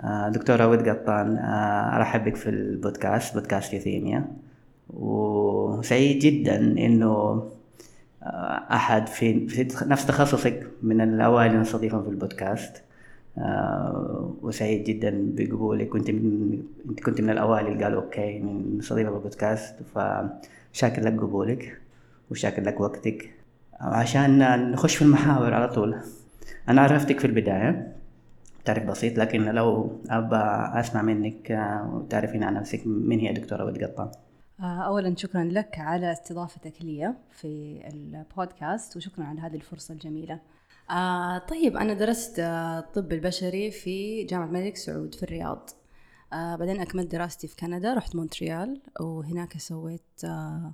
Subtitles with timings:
[0.00, 4.24] آه، دكتورة ود قطان آه، أرحب بك في البودكاست بودكاست يوثيميا
[4.90, 7.42] وسعيد جدا إنه
[8.22, 9.46] آه، أحد في,
[9.86, 12.82] نفس تخصصك من الأوائل اللي نستضيفهم في البودكاست.
[14.42, 15.88] وسعيد جدا بقبولك.
[15.88, 16.62] كنت من
[17.04, 18.38] كنت من الأوائل اللي قالوا okay
[18.78, 21.78] نستضيفك في البودكاست فشاكر لك قبولك
[22.30, 23.30] وشاكر لك وقتك.
[23.80, 24.38] عشان
[24.70, 25.96] نخش في المحاور على طول
[26.68, 27.95] أنا عرفتك في البداية.
[28.66, 30.36] تعرف بسيط لكن لو أبى
[30.80, 34.10] أسمع منك آه، وتعرفين عن نفسك من هي دكتورة ود قطان
[34.60, 40.40] آه، أولا شكرا لك على استضافتك لي في البودكاست وشكرا على هذه الفرصة الجميلة.
[40.90, 45.70] آه طيب أنا درست الطب البشري في جامعة الملك سعود في الرياض.
[46.32, 50.72] آه بعدين أكملت دراستي في كندا رحت مونتريال وهناك سويت آه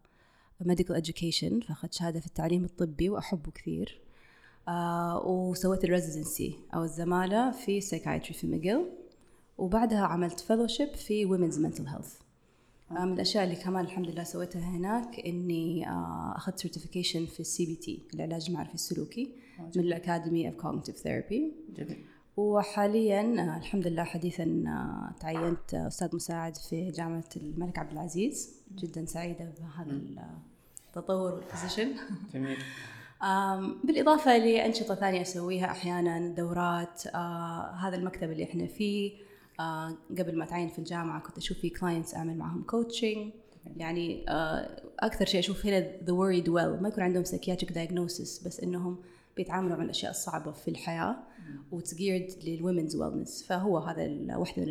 [0.61, 4.02] medical education فأخذت شهادة في التعليم الطبي وأحبه كثير.
[4.69, 8.91] آه وسويت ال residency أو الزمالة في psychiatry في ميجل
[9.59, 12.15] وبعدها عملت fellowship في women's mental health
[12.91, 18.03] من الأشياء اللي كمان الحمد لله سويتها هناك إني آه أخذت certification في ال CBT
[18.15, 19.33] العلاج المعرفي السلوكي
[19.77, 21.53] من ال Academy of Cognitive Therapy
[22.37, 28.51] وحاليا آه الحمد لله حديثا آه تعينت أستاذ مساعد في جامعة الملك عبد العزيز.
[28.75, 30.01] جدا سعيدة بهذا
[30.89, 31.95] التطور وال position
[32.35, 32.59] جميل.
[33.85, 39.13] بالإضافة لأنشطة ثانية أسويها أحيانا دورات آه هذا المكتب اللي إحنا فيه.
[39.61, 43.33] آه قبل ما أتعين في الجامعة كنت أشوف في clients أعمل معهم coaching
[43.77, 46.83] يعني آه أكثر شيء أشوف هنا the worried well.
[46.83, 48.97] ما يكون عندهم psychiatric diagnosis بس إنهم
[49.37, 51.17] بيتعاملوا مع الأشياء الصعبة في الحياة
[51.73, 51.95] وتس
[52.45, 54.69] لل women's wellness فهو هذا واحدة من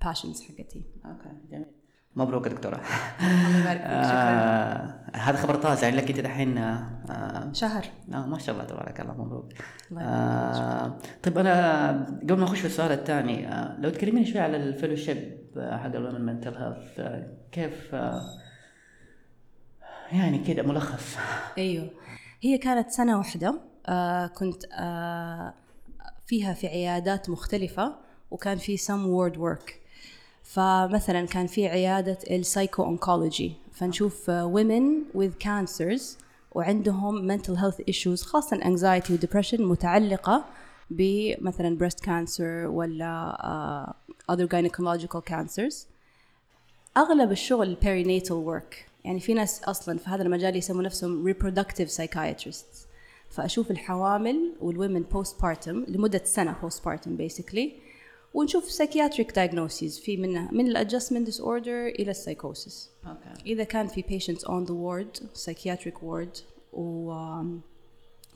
[0.00, 0.82] ال passions حقتي.
[1.04, 1.79] okay جميل.
[2.16, 2.80] مبروك دكتورة.
[3.20, 7.84] الله يبارك فيك آه هذا خبر طازع يعني لك أنت دحين آه شهر.
[8.14, 9.52] آه ما شاء الله تبارك الله مبروك.
[9.98, 11.90] آه طيب أنا
[12.22, 16.00] قبل ما أخش في السؤال الثاني آه لو تكلميني شوي على ال fellowship حق ال
[16.00, 17.00] women mental health
[17.52, 17.92] كيف
[20.12, 21.16] يعني كذا ملخص؟
[21.58, 21.90] أيوه.
[22.42, 25.54] هي كانت سنة واحدة آه كنت آه
[26.26, 27.96] فيها في عيادات مختلفة
[28.30, 29.79] وكان في some ward work.
[30.52, 36.02] فمثلا كان في عيادة ال psycho-oncology فنشوف women with cancers
[36.52, 40.44] وعندهم mental health issues خاصة anxiety و depression متعلقة
[40.90, 43.36] بمثلا breast cancer ولا
[43.88, 45.74] uh, other gynecological cancers
[46.96, 52.86] أغلب الشغل perinatal work يعني في ناس أصلا في هذا المجال يسموا نفسهم reproductive psychiatrists
[53.30, 57.89] فأشوف الحوامل وال women postpartum لمدة سنة postpartum basically
[58.34, 63.42] ونشوف psychiatric diagnoses في منها من ال adjustment disorder إلى السايكوسيس okay.
[63.46, 66.42] إذا كان في patients on the ward psychiatric ward
[66.72, 67.12] و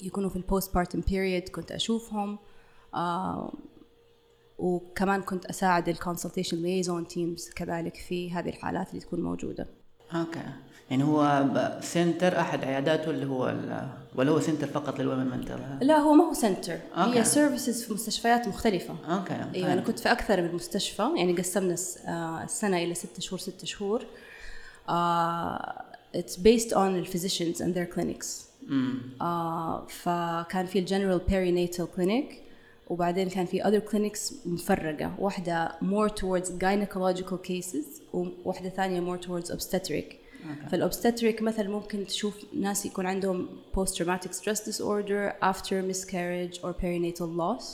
[0.02, 2.38] يكونوا في ال postpartum period كنت أشوفهم
[2.94, 2.98] uh,
[4.58, 9.83] وكمان كنت أساعد ال consultation liaison teams كذلك في هذه الحالات اللي تكون موجودة
[10.14, 10.40] okay.
[10.90, 11.44] يعني هو
[11.82, 13.54] center أحد عياداته اللي هو
[14.14, 16.78] ولا هو center فقط لل women mental لا هو ما هو center.
[16.96, 17.18] okay.
[17.18, 18.94] هي services في مستشفيات مختلفة.
[19.08, 21.08] okay أيوه أنا كنت في أكثر من مستشفى.
[21.16, 21.74] يعني قسمنا
[22.44, 24.06] السنة إلى ست شهور ست شهور.
[26.14, 28.44] it's based on ال physicians and their clinics
[29.88, 32.43] فكان في ال general perinatal clinic
[32.90, 39.50] وبعدين كان في other clinics مفرقة واحدة more towards gynecological cases وواحدة ثانية more towards
[39.50, 40.14] obstetric
[40.70, 46.72] فال obstetric مثلا ممكن تشوف ناس يكون عندهم post traumatic stress disorder after miscarriage or
[46.72, 47.64] perinatal loss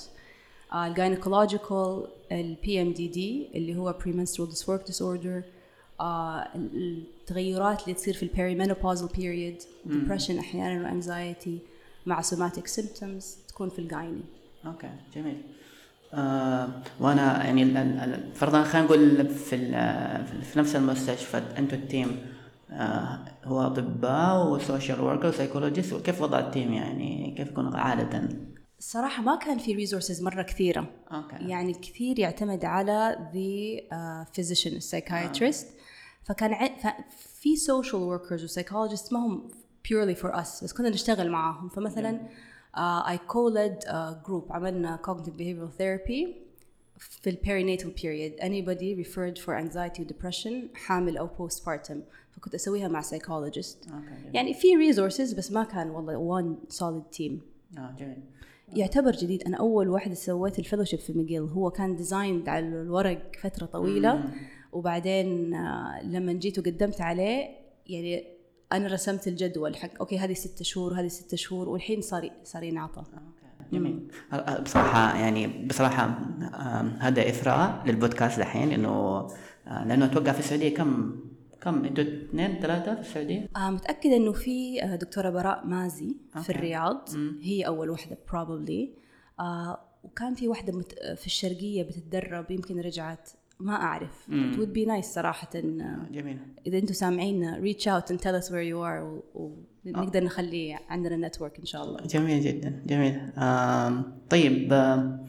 [2.33, 5.43] ال PMDD اللي هو premenstrual dysphoric disorder
[6.01, 11.59] uh, التغيرات اللي تصير في ال perimenopausal period depression أحيانا و anxiety
[12.07, 14.23] مع somatic symptoms تكون في ال gyne
[14.67, 15.43] okay جميل.
[16.15, 16.69] آه
[17.01, 17.65] وأنا يعني
[18.35, 19.57] فرضا خلينا نقول في
[20.43, 22.17] في نفس المستشفى أنتم ال team
[22.73, 27.77] آه، هو أطباء و social worker و psychologist وكيف وضع ال team يعني؟ كيف يكون
[27.77, 28.29] عادة؟
[28.79, 30.87] الصراحة ما كان في resources مرة كثيرة.
[31.13, 31.37] أوكي.
[31.49, 35.69] يعني كثير يعتمد على the physician ال psychiatrist
[36.25, 36.69] فكان ع...
[37.41, 39.51] في social workers و psychologist ما هم
[39.89, 41.69] purely for us بس كنا نشتغل معاهم.
[41.69, 42.21] فمثلا
[42.77, 43.79] اي called
[44.27, 46.29] group عملنا cognitive behavioral therapy
[46.99, 51.97] في ال perinatal period anybody referred for anxiety و depression حامل أو postpartum.
[52.31, 53.87] فكنت أسويها مع psychologist
[54.33, 57.41] يعني في resources بس ما كان والله one solid team
[57.99, 58.23] جميل.
[58.77, 59.43] يعتبر جديد.
[59.43, 61.43] أنا أول واحدة سويت ال fellowship في ماكجيل.
[61.43, 64.17] هو كان design على الورق فترة طويلة.
[64.17, 64.33] مم.
[64.73, 67.49] وبعدين آه، لما جيت وقدمت عليه
[67.87, 68.25] يعني
[68.73, 73.05] أنا رسمت الجدول حق okay هذه ست شهور وهذه ست شهور والحين صار صار ينعطى.
[73.73, 74.09] جميل.
[74.63, 76.19] بصراحة يعني بصراحة
[76.99, 78.89] هذا إثراء للبودكاست دحين إنه
[79.67, 81.17] آه، لأنه أتوقع في السعودية كم
[81.61, 86.39] كم؟ أنتوا اثنين ثلاثة في السعودية؟ آه متأكدة إنه في آه، دكتورة براء مازي في
[86.39, 86.53] okay.
[86.53, 87.09] الرياض.
[87.43, 88.99] هي أول واحدة probably.
[89.41, 90.95] آه وكان في واحدة مت...
[91.17, 94.27] في الشرقية بتتدرب يمكن رجعت ما أعرف.
[94.29, 95.49] It would be nice صراحة.
[95.55, 96.39] آه، جميل.
[96.67, 101.59] إذا أنتم سامعين reach out and tell us where you are ونقدر نخلي عندنا network
[101.59, 102.01] إن شاء الله.
[102.07, 103.21] جميل جدا جميل.
[103.39, 105.27] آم، طيب آم،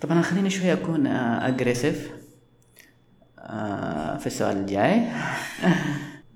[0.00, 2.10] طبعا خليني شوي أكون أجريسيف
[4.18, 5.00] في السؤال الجاي.
[5.00, 5.74] آه،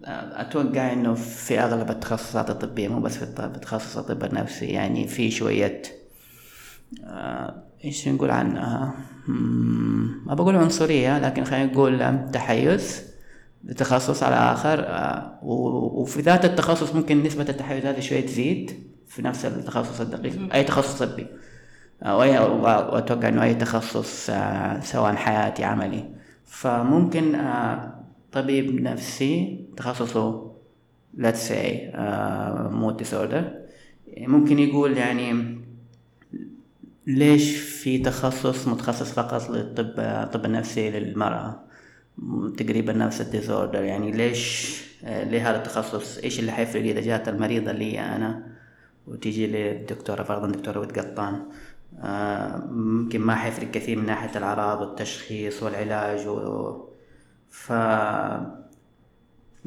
[0.41, 5.31] أتوقع إنه في أغلب التخصصات الطبية مو بس في في تخصص الطب النفسي يعني في
[5.31, 5.83] شوية
[7.05, 8.95] آه، إيش نقول عنها
[9.29, 13.11] مم، ما بقول عنصرية لكن خلينا نقول تحيز
[13.65, 18.71] لتخصص على آخر آه، وفي ذات التخصص ممكن نسبة التحيز هذه شوية تزيد
[19.09, 21.27] في نفس التخصص الدقيق أي تخصص طبي.
[22.03, 22.17] آه،
[22.63, 26.05] وأتوقع إنه أي تخصص آه، سواء حياتي عملي.
[26.45, 27.95] فممكن آه،
[28.33, 30.51] طبيب نفسي تخصصه
[31.19, 31.93] let's say
[32.71, 33.45] mood disorder
[34.19, 35.60] ممكن يقول يعني
[37.17, 41.61] ليش في تخصص متخصص فقط للطب الطب النفسي للمرأة
[42.57, 47.73] تقريبا نفس الديسوردر يعني ليش آه، ليه هذا التخصص إيش اللي حيفرق إذا جات المريضة
[47.73, 48.47] لي أنا
[49.07, 51.43] وتيجي للدكتورة فرضا دكتورة ود قطان
[51.99, 56.91] آه، ممكن ما حيفرق كثير من ناحية الأعراض والتشخيص والعلاج و...
[57.51, 57.73] ف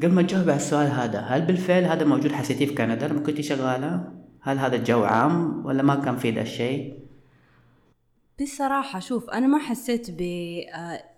[0.02, 3.40] قبل ما تجاوب على السؤال هذا هل بالفعل هذا موجود حسيتيه في كندا لما كنت
[3.40, 7.03] شغالة؟ هل هذا الجو عام ولا ما كان في ذا الشيء؟
[8.42, 10.10] بصراحة شوف أنا ما حسيت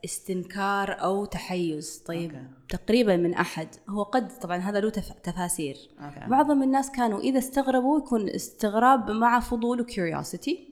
[0.03, 2.03] باستنكار أو تحيز.
[2.07, 2.47] طيب okay.
[2.69, 3.69] تقريبا من أحد.
[3.89, 5.77] هو قد طبعا هذا له تف- تفاسير.
[6.01, 6.21] okay.
[6.27, 10.69] معظم الناس كانوا إذا استغربوا يكون استغراب مع فضول و curiosity.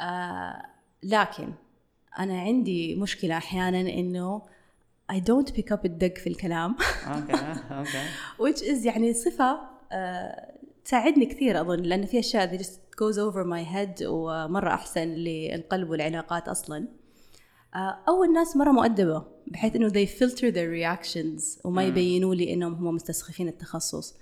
[0.00, 0.62] آه
[1.02, 1.52] لكن
[2.18, 4.42] أنا عندي مشكلة أحيانا إنه
[5.12, 6.76] I don't pick up الدق في الكلام.
[7.06, 8.04] okay okay.
[8.42, 9.60] Which is يعني صفة
[9.92, 10.55] آه
[10.86, 15.90] تساعدني كثير أظن لأن في أشياء that just goes over my head ومرة أحسن للقلب
[15.90, 16.88] والعلاقات أصلا.
[17.74, 22.74] آه أو الناس مرة مؤدبة بحيث إنه they filter their reactions وما يبينوا لي إنهم
[22.74, 24.16] هم مستسخفين التخصص.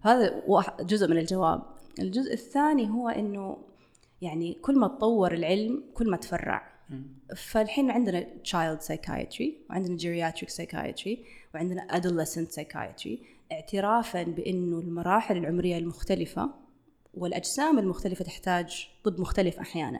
[0.00, 0.42] هذا
[0.80, 1.62] جزء من الجواب.
[1.98, 3.56] الجزء الثاني هو إنه
[4.22, 6.74] يعني كل ما تطور العلم كل ما تفرع.
[7.36, 11.18] فالحين عندنا child psychiatry وعندنا geriatric psychiatry
[11.54, 13.18] وعندنا adolescent psychiatry.
[13.54, 16.50] اعترافا بأنه المراحل العمرية المختلفة
[17.14, 19.98] والأجسام المختلفة تحتاج طب مختلف أحيانا.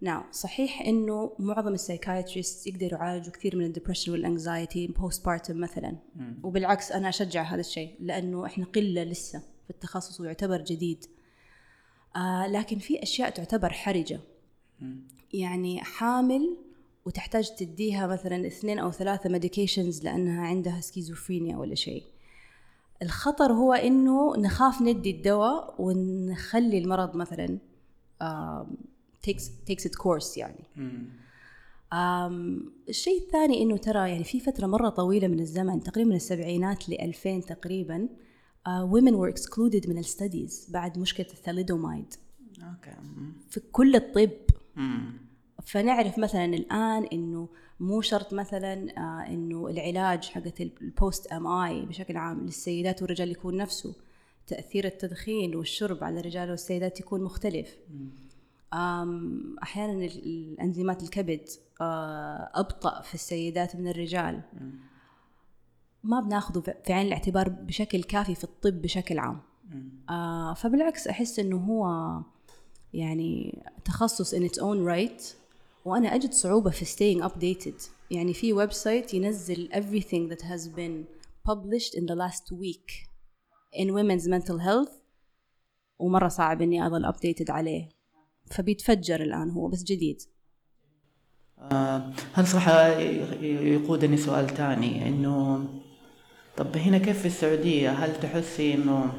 [0.00, 5.60] نعم صحيح إنه معظم ال psychiatrist يقدروا يعالجوا كثير من ال depression وال anxiety postpartum
[5.60, 5.96] مثلا
[6.42, 11.04] وبالعكس أنا أشجع هذا الشيء لأنه إحنا قلة لسه في التخصص ويعتبر جديد.
[12.16, 14.20] آه لكن في أشياء تعتبر حرجة.
[15.32, 16.56] يعني حامل
[17.06, 22.02] وتحتاج تديها مثلا اثنين أو ثلاثة medications لأنها عندها سكيزوفرينيا ولا شيء.
[23.02, 27.58] الخطر هو إنه نخاف ندي الدواء ونخلي المرض مثلا
[29.26, 30.64] takes takes its course يعني.
[32.88, 37.00] الشيء الثاني إنه ترى يعني في فترة مرة طويلة من الزمن تقريبا من السبعينات ل
[37.00, 38.08] 2000 تقريبا
[38.66, 42.14] آه، women were excluded من ال studies بعد مشكلة الثاليدومايد.
[42.62, 42.90] okay.
[43.50, 44.30] في كل الطب.
[44.76, 45.12] مم.
[45.66, 47.48] فنعرف مثلا الآن إنه
[47.80, 53.56] مو شرط مثلا آه إنه العلاج حقت ال post MI بشكل عام للسيدات والرجال يكون
[53.56, 53.94] نفسه.
[54.46, 57.76] تأثير التدخين والشرب على الرجال والسيدات يكون مختلف.
[59.62, 61.48] أحيانا ال- الأنزيمات الكبد
[61.80, 64.40] آه، أبطأ في السيدات من الرجال.
[66.04, 69.40] ما بناخذه في- في عين الاعتبار بشكل كافي في الطب بشكل عام.
[70.10, 71.86] آه فبالعكس أحس إنه هو
[72.94, 75.22] يعني تخصص in its own right.
[75.84, 77.82] وأنا أجد صعوبة في staying updated.
[78.10, 81.04] يعني في website ينزل everything that has been
[81.48, 83.08] published in the last week
[83.74, 84.92] in women's mental health
[85.98, 87.88] ومرة صعب إني أظل updated عليه.
[88.50, 90.22] فبيتفجر الآن هو بس جديد.
[91.58, 92.88] آه هذا صراحة
[93.42, 95.64] يقودني سؤال تاني؟ إنه
[96.56, 99.12] طب هنا كيف في السعودية؟ هل تحسي إنه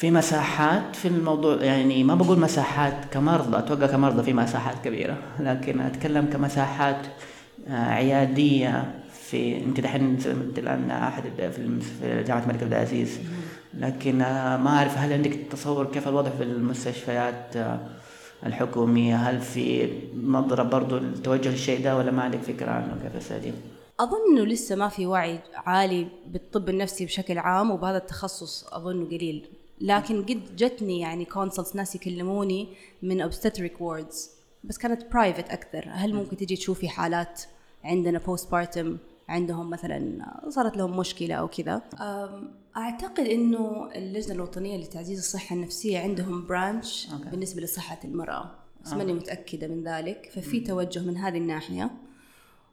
[0.00, 5.80] في مساحات في الموضوع يعني ما بقول مساحات كمرضى أتوقع كمرضى في مساحات كبيرة لكن
[5.80, 7.06] أتكلم كمساحات
[7.68, 10.18] آه، عيادية في انت دحين
[10.58, 11.22] الان أحد
[11.80, 13.18] في جامعة الملك عبد العزيز.
[13.74, 17.80] لكن آه، ما أعرف هل عندك تصور كيف الوضع في المستشفيات آه،
[18.46, 19.88] الحكومية؟ هل في
[20.22, 23.52] نظرة برضو التوجه للشيء ده ولا ما عندك فكرة عنه كيف السعودية؟
[24.00, 29.59] أظن إنه لسه ما في وعي عالي بالطب النفسي بشكل عام وبهذا التخصص أظنه قليل.
[29.80, 32.68] لكن قد جتني يعني consults ناس يكلموني
[33.02, 34.30] من obstetric wards
[34.64, 35.88] بس كانت private أكثر.
[35.90, 37.42] هل ممكن تجي تشوفي حالات
[37.84, 38.96] عندنا postpartum
[39.28, 41.82] عندهم مثلا صارت لهم مشكلة أو كذا؟
[42.76, 47.30] أعتقد إنه اللجنة الوطنية لتعزيز الصحة النفسية عندهم branch okay.
[47.30, 48.50] بالنسبة لصحة المرأة.
[48.84, 50.30] بس ماني متأكدة من ذلك.
[50.34, 51.90] ففي توجه من هذه الناحية.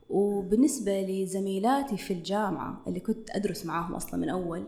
[0.10, 4.64] وبالنسبة لزميلاتي في الجامعة اللي كنت أدرس معاهم أصلا من أول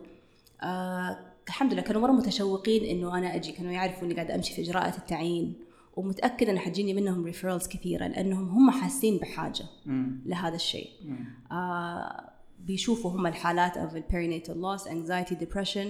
[0.62, 3.51] آه الحمد لله كانوا مرة متشوقين إنه أنا أجي.
[3.51, 5.53] كانوا يعرفوا إني قاعدة أمشي في إجراءات التعيين
[5.96, 10.22] ومتأكدة إن حتجيني منهم referrals كثيرة لأنهم هم حاسين بحاجة مم.
[10.25, 10.89] لهذا الشيء.
[11.06, 11.25] مم.
[11.51, 12.29] آه
[12.60, 15.88] بيشوفوا هم الحالات of perinatal loss anxiety depression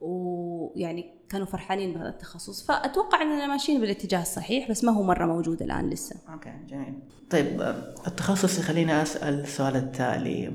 [0.00, 2.66] ويعني كانوا فرحانين بهذا التخصص.
[2.66, 6.16] فأتوقع إننا ماشيين بالاتجاه الصحيح بس ما هو مرة موجود الآن لسه.
[6.32, 6.94] okay جميل.
[7.30, 10.52] طيب آه، التخصص يخليني أسأل السؤال التالي.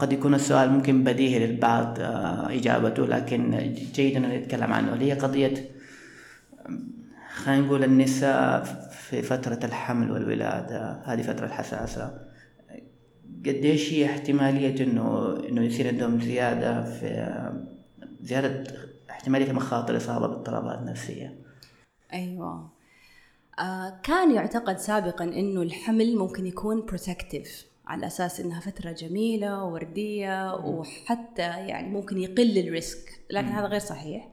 [0.00, 4.92] قد يكون السؤال ممكن بديهي للبعض آه، إجابته لكن جيد ان نتكلم عنه.
[4.92, 5.70] اللي هي قضية
[6.66, 6.90] آم،
[7.34, 11.02] خلينا نقول النساء في فترة الحمل والولادة.
[11.04, 12.18] هذه فترة حساسة
[13.46, 17.28] قديش هي احتمالية إنه إنه يصير عندهم زيادة في
[18.20, 18.64] زيادة
[19.10, 21.38] احتمالية مخاطر الإصابة باضطرابات نفسية؟
[22.12, 22.70] أيوه.
[23.58, 30.54] آه كان يعتقد سابقا إنه الحمل ممكن يكون protective على أساس إنها فترة جميلة ووردية
[30.54, 34.28] وحتى يعني ممكن يقل ال risk لكن هذا غير صحيح.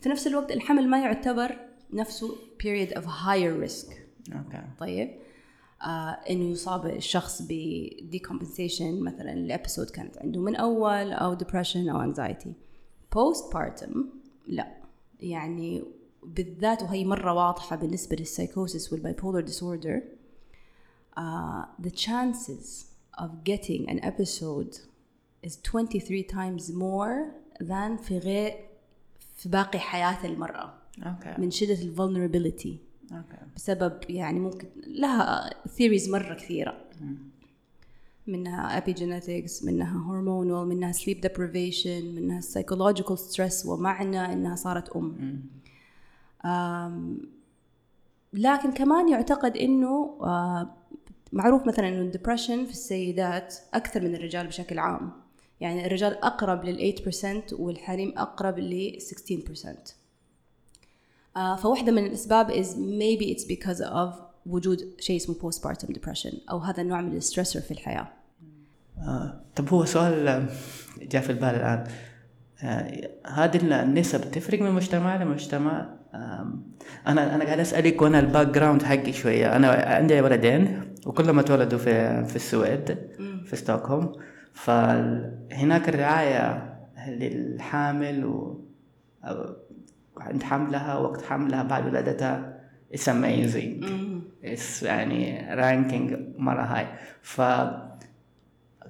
[0.00, 1.56] في نفس الوقت الحمل ما يعتبر
[1.92, 3.92] نفسه period of higher risk.
[4.32, 4.62] أوكي.
[4.78, 5.10] طيب.
[5.82, 7.52] آه إنه يصاب الشخص ب
[8.12, 12.48] decompensation مثلا ال episode كانت عنده من أول أو depression أو anxiety.
[13.16, 13.98] Postpartum
[14.46, 14.76] لا.
[15.20, 15.84] يعني
[16.22, 20.02] بالذات وهي مرة واضحة بالنسبة لل psychosis وال bipolar disorder
[21.18, 24.78] uh, the chances of getting an episode
[25.46, 28.54] is 23 times more than في غير
[29.36, 30.74] في باقي حياة المرأة.
[31.02, 32.68] أوكي من شدة ال vulnerability
[33.12, 36.76] أوكي بسبب يعني ممكن لها theories مرة كثيرة.
[38.26, 45.42] منها epigenetics منها hormonal منها sleep deprivation منها psychological stress ومعنى إنها صارت أم.
[46.44, 47.18] آم،
[48.32, 50.70] لكن كمان يعتقد إنه آه،
[51.34, 55.12] معروف مثلا إنه الدبرشن في السيدات أكثر من الرجال بشكل عام.
[55.60, 59.94] يعني الرجال أقرب لل 8% والحريم أقرب ل 16%
[61.36, 64.14] آه، فواحدة من الأسباب is maybe it's because of
[64.46, 68.08] وجود شيء اسمه postpartum depression أو هذا النوع من الستريسور في الحياة.
[68.98, 70.46] آه، طب هو سؤال آه،
[71.02, 71.84] جاء في البال الآن.
[72.62, 76.62] آه، هذه النسب تفرق من مجتمع لمجتمع آم،
[77.06, 79.56] أنا أنا قاعد أسألك وأنا ال background حقي شوية.
[79.56, 80.93] أنا عندي ولدين.
[81.06, 82.98] وكلهم اتولدوا في في السويد
[83.44, 84.12] في ستوكهولم.
[84.52, 86.74] فهناك الرعاية
[87.08, 88.64] للحامل و
[90.16, 92.60] عند حملها وقت حملها بعد ولادتها
[92.94, 93.84] it's amazing.
[94.44, 96.86] it's يعني ranking مرة high
[97.22, 97.40] ف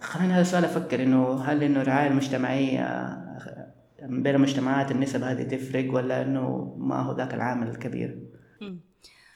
[0.00, 3.18] خلينا هذا السؤال أفكر إنه هل إنه الرعاية المجتمعية
[4.08, 8.18] من بين المجتمعات النسب هذه تفرق ولا إنه ما هو ذاك العامل الكبير؟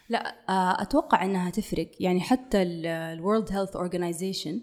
[0.08, 1.90] لا آه، أتوقع أنها تفرق.
[2.00, 4.54] يعني حتى ال World Health Organization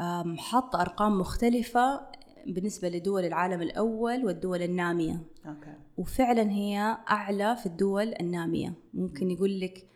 [0.00, 2.00] آم، حاطة أرقام مختلفة
[2.46, 5.20] بالنسبة لدول العالم الأول والدول النامية.
[5.46, 5.74] أوكي.
[5.96, 8.74] وفعلا هي أعلى في الدول النامية.
[8.94, 9.86] ممكن يقول لك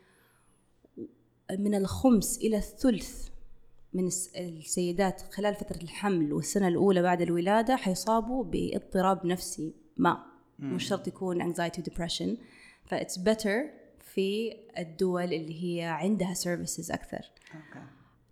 [1.59, 3.27] من الخمس إلى الثلث
[3.93, 10.23] من الس- السيدات خلال فترة الحمل والسنة الأولى بعد الولادة حيصابوا باضطراب نفسي ما.
[10.59, 12.29] مش شرط يكون anxiety depression.
[12.85, 13.86] ف it's better
[14.17, 17.31] في الدول اللي هي عندها services أكثر.
[17.55, 17.85] أوكي.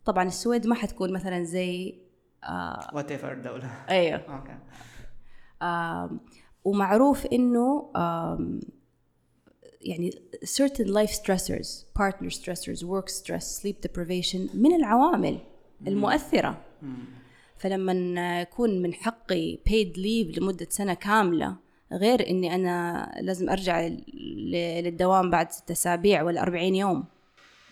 [0.06, 2.00] طبعا السويد ما حتكون مثلا زي
[2.44, 3.86] آه وات ايفر دولة.
[3.90, 4.46] أيوه.
[5.62, 6.20] أوكي.
[6.64, 7.92] ومعروف إنه
[9.82, 10.12] يعني
[10.46, 15.40] certain life stressors partner stressors work stress sleep deprivation من العوامل
[15.88, 16.62] المؤثرة.
[17.58, 23.90] فلما يكون من حقي paid leave لمدة سنة كاملة غير إني أنا لازم أرجع
[24.84, 27.04] للدوام بعد ستة أسابيع ولا 40 يوم.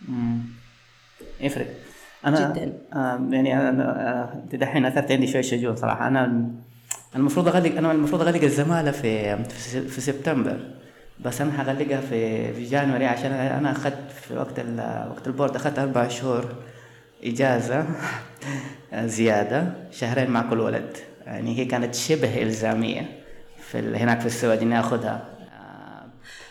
[0.08, 0.38] مم.
[1.40, 1.66] يفرق.
[2.24, 2.72] أنا جداً.
[2.92, 6.08] آه يعني أنا آه، أنت دحين أثرت عندي شوي شجون صراحة.
[6.08, 6.50] أنا
[7.16, 9.44] المفروض أغلق أنا المفروض أغلق الزمالة في
[9.88, 10.60] في سبتمبر.
[11.24, 14.60] بس أنا حغلقها في في جانوري عشان أنا أخذت في وقت
[15.10, 16.54] وقت ال board أخذت أربع شهور
[17.24, 17.86] إجازة
[18.94, 20.96] زيادة شهرين مع كل ولد.
[21.26, 23.23] يعني هي كانت شبه إلزامية.
[23.70, 25.24] في هناك في السعوديه إني آخذها.
[25.40, 26.04] آه،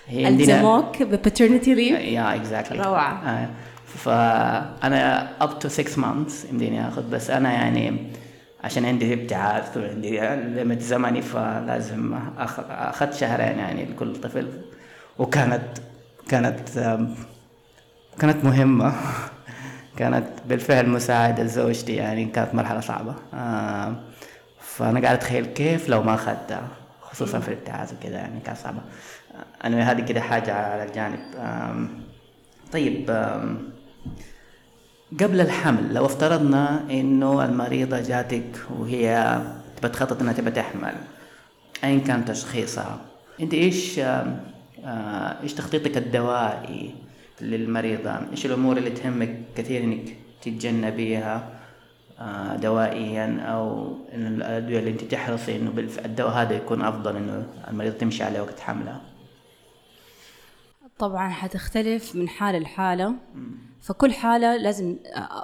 [0.07, 3.49] هي الزموك ب paternity leave يا exactly روعة.
[3.85, 8.11] فانا up to 6 months يمديني آخذ بس أنا يعني
[8.63, 12.19] عشان عندي ابتعاث وعندي limit زمني فلازم
[12.69, 14.47] أخذت شهرين يعني لكل طفل.
[15.19, 15.63] وكانت
[16.29, 16.69] كانت
[18.19, 18.93] كانت مهمة.
[19.97, 23.15] كانت بالفعل مساعدة زوجتي يعني كانت مرحلة صعبة.
[24.61, 26.67] فأنا قاعد أتخيل كيف لو ما أخذتها.
[27.13, 28.81] خصوصا في الابتعاث وكذا يعني كانت صعبة
[29.63, 31.19] أنا هذه كده حاجة على الجانب.
[32.71, 33.09] طيب
[35.21, 39.41] قبل الحمل لو افترضنا إنه المريضة جاتك وهي
[39.83, 40.95] بتخطط إنها تبى تحمل
[41.83, 42.99] ايا كان تشخيصها؟
[43.41, 44.37] أنت إيش آه،
[45.43, 46.95] إيش تخطيطك الدوائي
[47.41, 51.49] للمريضة؟ إيش الأمور اللي تهمك كثير إنك تتجنبيها؟
[52.61, 55.71] دوائيا أو إن الأدوية اللي أنت تحرصي إنه
[56.05, 59.01] الدواء هذا يكون أفضل إنه المريضة تمشي عليه وقت حملها
[60.99, 63.15] طبعا حتختلف من حالة لحالة.
[63.81, 64.97] فكل حالة لازم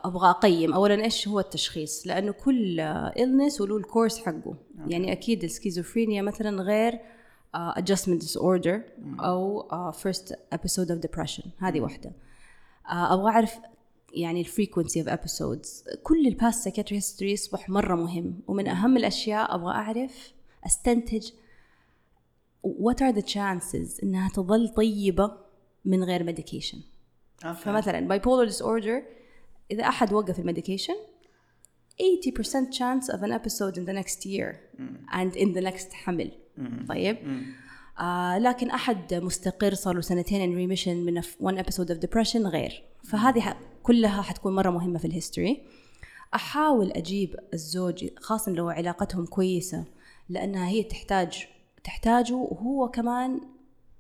[0.05, 0.73] أبغى أقيم.
[0.73, 4.55] أولا إيش هو التشخيص؟ لأنه كل illness وله الكورس حقه.
[4.87, 8.79] يعني أكيد السكيزوفرينيا مثلا غير uh, adjustment disorder
[9.19, 11.47] أو uh, first episode of depression.
[11.59, 12.09] هذه واحدة.
[12.09, 13.59] uh, أبغى أعرف
[14.13, 18.39] يعني ال frequency of episodes كل ال past psychiatric history يصبح مرة مهم.
[18.47, 20.33] ومن أهم الأشياء أبغى أعرف
[20.65, 21.31] أستنتج
[22.63, 25.31] what are the chances إنها تظل طيبة
[25.85, 26.77] من غير medication
[27.37, 29.03] فمثلا bipolar disorder
[29.71, 30.95] إذا أحد وقف ال medication
[32.01, 34.95] 80% chance of an episode in the next year mm.
[35.11, 36.31] and in the next حمل.
[36.57, 36.87] mm.
[36.89, 37.69] طيب؟ mm.
[37.99, 38.01] Uh,
[38.37, 42.83] لكن أحد مستقر صار له سنتين ان remission من one episode of depression غير.
[43.03, 43.57] فهذه
[43.89, 45.63] كلها حتكون مرة مهمة في الهيستوري
[46.35, 49.85] أحاول أجيب الزوج خاصة لو علاقتهم كويسة
[50.29, 51.47] لأنها هي تحتاج
[51.83, 53.41] تحتاجه وهو كمان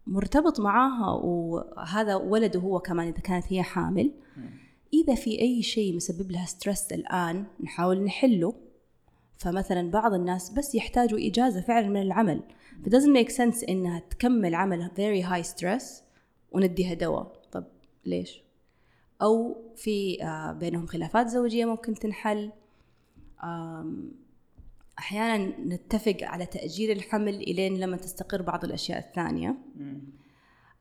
[0.07, 4.11] مرتبط معاها وهذا ولده هو كمان إذا كانت هي حامل.
[4.93, 8.53] إذا في أي شيء مسبب لها ستريس الآن نحاول نحله.
[9.37, 12.43] فمثلا بعض الناس بس يحتاجوا إجازة فعلا من العمل.
[12.85, 15.83] ف doesn't make sense إنها تكمل عمل very high stress
[16.51, 17.41] ونديها دواء.
[17.51, 17.65] طب
[18.05, 18.48] ليش؟
[19.21, 22.51] أو في آه، بينهم خلافات زوجية ممكن تنحل.
[24.99, 29.55] أحيانا نتفق على تأجيل الحمل إلين لما تستقر بعض الأشياء الثانية.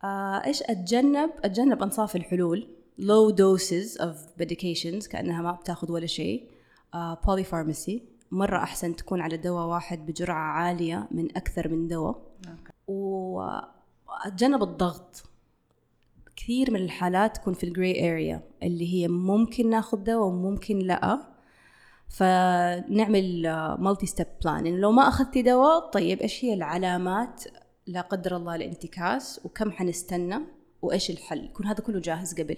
[0.04, 2.68] آه، إيش أتجنب؟ أتجنب أنصاف الحلول.
[3.00, 6.50] Low doses of medications كأنها ما بتاخذ ولا شيء.
[6.94, 8.00] آه، polypharmacy.
[8.30, 12.22] مرة أحسن تكون على دواء واحد بجرعة عالية من أكثر من دواء.
[12.88, 15.22] وأتجنب الضغط.
[16.38, 21.18] كثير من الحالات تكون في ال gray area اللي هي ممكن ناخذ دواء وممكن لا.
[22.08, 23.42] فنعمل
[23.78, 27.44] multi-step plan لو ما اخذتي دواء طيب إيش هي العلامات؟
[27.86, 30.38] لا قدر الله الانتكاس وكم حنستنى؟
[30.82, 32.56] وإيش الحل؟ يكون هذا كله جاهز قبل.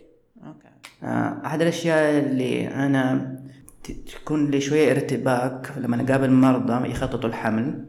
[1.02, 3.36] آه، أحد الأشياء اللي أنا
[3.84, 7.84] ت- تكون لي شوية ارتباك لما أقابل مرضى يخططوا الحمل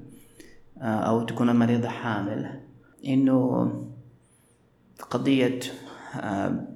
[0.77, 2.62] آه، أو تكون المريضة حامل.
[3.08, 3.67] إنه
[5.09, 5.59] قضية
[6.19, 6.67] آه،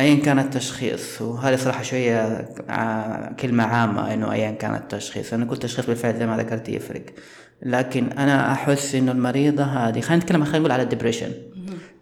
[0.00, 5.32] أيا كان التشخيص وهذه صراحة شوية آه، كلمة عامة إنه أيا كان التشخيص.
[5.32, 7.04] أنا قلت تشخيص بالفعل زي ما ذكرت يفرق.
[7.62, 11.32] لكن أنا أحس إنه المريضة هذه خلينا نتكلم خلينا نقول على ال depression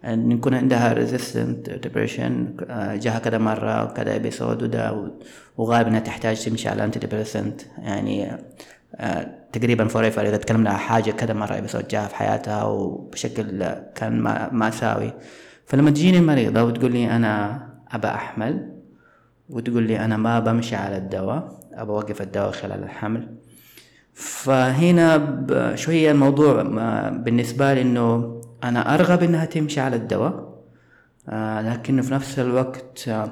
[0.05, 2.55] إن يكون عندها resistant depression
[2.93, 5.11] جاها كذا مرة وكذا episode وده
[5.57, 8.39] وغالبا تحتاج تمشي على antidepressant يعني آه،
[9.53, 14.49] تقريبا forever إذا تكلمنا عن حاجة كذا مرة episode جاها في حياتها وبشكل كان ما
[14.51, 15.13] مأساوي
[15.65, 17.59] فلما تجيني مريضه وتقول لي أنا
[17.91, 18.69] ابى أحمل
[19.49, 23.27] وتقول لي أنا ما بمشي على الدواء ابى أوقف الدواء خلال الحمل.
[24.13, 25.37] فهنا
[25.75, 30.53] شوية الموضوع ما- بالنسبة لي إنه أنا أرغب إنها تمشي على الدواء
[31.29, 33.31] آه لكنه في نفس الوقت آه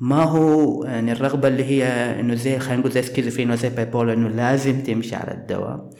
[0.00, 1.84] ما هو يعني الرغبة اللي هي
[2.20, 5.90] إنه زي خلينا نقول زي سكيزوفرينيا وزي بايبولا إنه لازم تمشي على الدواء.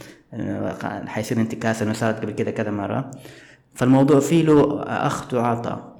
[1.06, 3.10] حيصير انتكاسة إنه صارت قبل كده كذا مرة.
[3.74, 5.98] فالموضوع فيه له أخذ وعطاء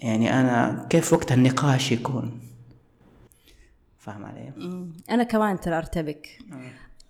[0.00, 2.40] يعني أنا كيف وقت النقاش يكون؟
[3.98, 4.52] فاهم علي؟
[5.10, 6.38] أنا كمان ترى أرتبك.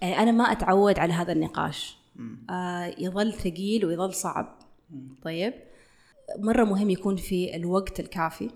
[0.01, 1.99] يعني أنا ما أتعود على هذا النقاش.
[2.51, 4.59] آه يظل ثقيل ويظل صعب.
[5.23, 5.53] طيب.
[6.38, 8.51] مرة مهم يكون في الوقت الكافي.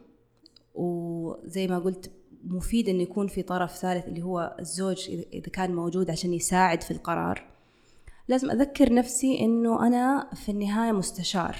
[0.75, 2.11] وزي ما قلت
[2.45, 6.83] مفيد انه يكون في طرف ثالث اللي هو الزوج إذا- إذا كان موجود عشان يساعد
[6.83, 7.47] في القرار.
[8.29, 11.57] لازم أذكر نفسي إنه أنا في النهاية مستشار.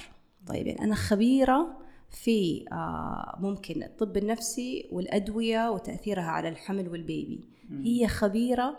[0.47, 1.77] طيب يعني أنا خبيرة
[2.09, 7.47] في آه، ممكن الطب النفسي والأدوية وتأثيرها على الحمل وال baby.
[7.83, 8.77] هي خبيرة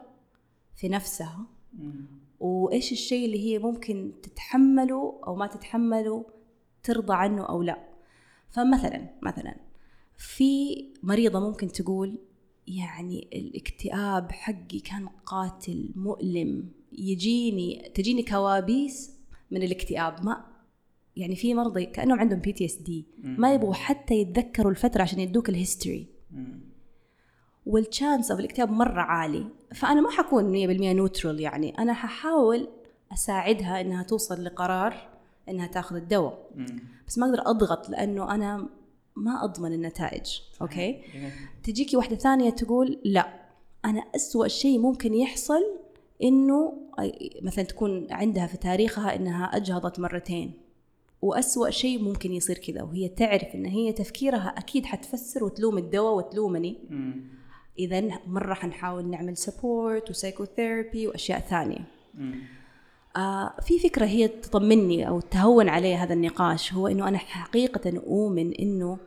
[0.76, 1.46] في نفسها.
[2.40, 6.26] وإيش الشيء اللي هي ممكن تتحمله أو ما تتحمله
[6.82, 7.78] ترضى عنه أو لا؟
[8.50, 9.54] فمثلا مثلا
[10.16, 12.18] في مريضة ممكن تقول
[12.66, 19.10] يعني الاكتئاب حقي كان قاتل مؤلم يجيني تجيني كوابيس
[19.50, 20.24] من الاكتئاب.
[20.24, 20.46] ما
[21.16, 26.06] يعني في مرضى كأنهم عندهم PTSD ما يبغوا حتى يتذكروا الفترة عشان يدوك ال history
[27.66, 29.46] وال chance of الاكتئاب مرة عالي.
[29.74, 31.78] فأنا ما حكون 100% neutral يعني.
[31.78, 32.68] أنا ححاول
[33.12, 35.08] أساعدها إنها توصل لقرار
[35.48, 36.50] إنها تاخذ الدواء.
[37.08, 38.68] بس ما أقدر أضغط لأنه أنا
[39.16, 41.02] ما أضمن النتائج أوكي؟
[41.62, 43.40] تجيكي واحدة ثانية تقول لا
[43.84, 45.62] أنا أسوأ شيء ممكن يحصل
[46.22, 46.72] إنه
[47.42, 50.52] مثلا تكون عندها في تاريخها إنها أجهضت مرتين
[51.22, 56.76] وأسوأ شيء ممكن يصير كذا وهي تعرف إن هي تفكيرها أكيد حتفسر وتلوم الدواء وتلومني.
[57.78, 61.78] اذا مرة حنحاول نعمل support و psychotherapy وأشياء ثانية.
[61.78, 62.34] آه
[63.62, 68.98] في فكرة هي تطمني أو تهون علي هذا النقاش هو إنه أنا حقيقة أؤمن إنه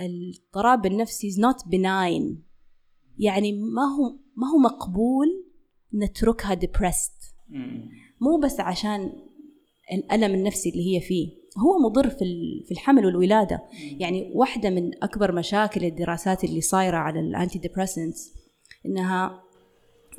[0.00, 2.34] الاضطراب النفسي is not benign.
[3.18, 5.44] يعني ما هو ما هو مقبول
[5.94, 7.34] نتركها depressed.
[8.20, 9.12] مو بس عشان
[9.92, 12.24] الألم النفسي اللي هي فيه هو مضر في
[12.66, 13.62] في الحمل والولادة.
[13.98, 18.32] يعني واحدة من أكبر مشاكل الدراسات اللي صايرة على الأنتي ديبريسنتس
[18.86, 19.42] إنها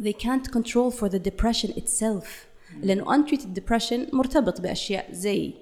[0.01, 2.52] they can't control for the depression itself.
[2.81, 5.53] لأنه untreated depression مرتبط بأشياء زي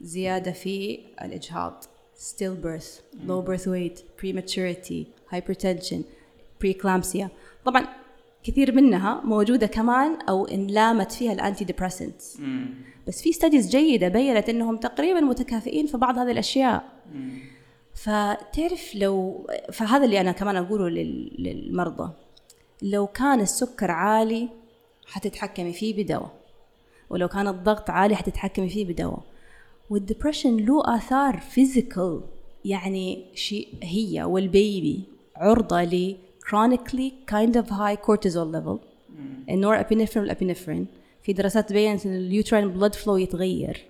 [0.00, 1.84] زيادة في الإجهاض
[2.16, 6.00] stillbirth low birth weight prematurity hypertension
[6.64, 7.26] preeclampsia.
[7.64, 7.86] طبعا
[8.44, 12.38] كثير منها موجودة كمان أو انلامت فيها ال antidepressants
[13.06, 16.84] بس في studies جيدة بينت أنهم تقريبا متكافئين في بعض هذه الأشياء.
[17.94, 20.88] فتعرف لو فهذا اللي أنا كمان أقوله
[21.38, 22.12] للمرضى.
[22.82, 24.48] لو كان السكر عالي
[25.06, 26.32] حتتحكمي فيه بدواء.
[27.10, 29.22] ولو كان الضغط عالي حتتحكمي فيه بدواء.
[29.90, 32.20] وال depression له آثار physical
[32.64, 35.04] يعني شيء هي وال baby
[35.36, 36.16] عرضة ل
[36.46, 38.78] chronically kind of high cortisol level
[39.50, 40.86] ال norepinephrine وال epinephrine
[41.22, 43.84] في دراسات بينت إن ال uterine blood flow يتغير.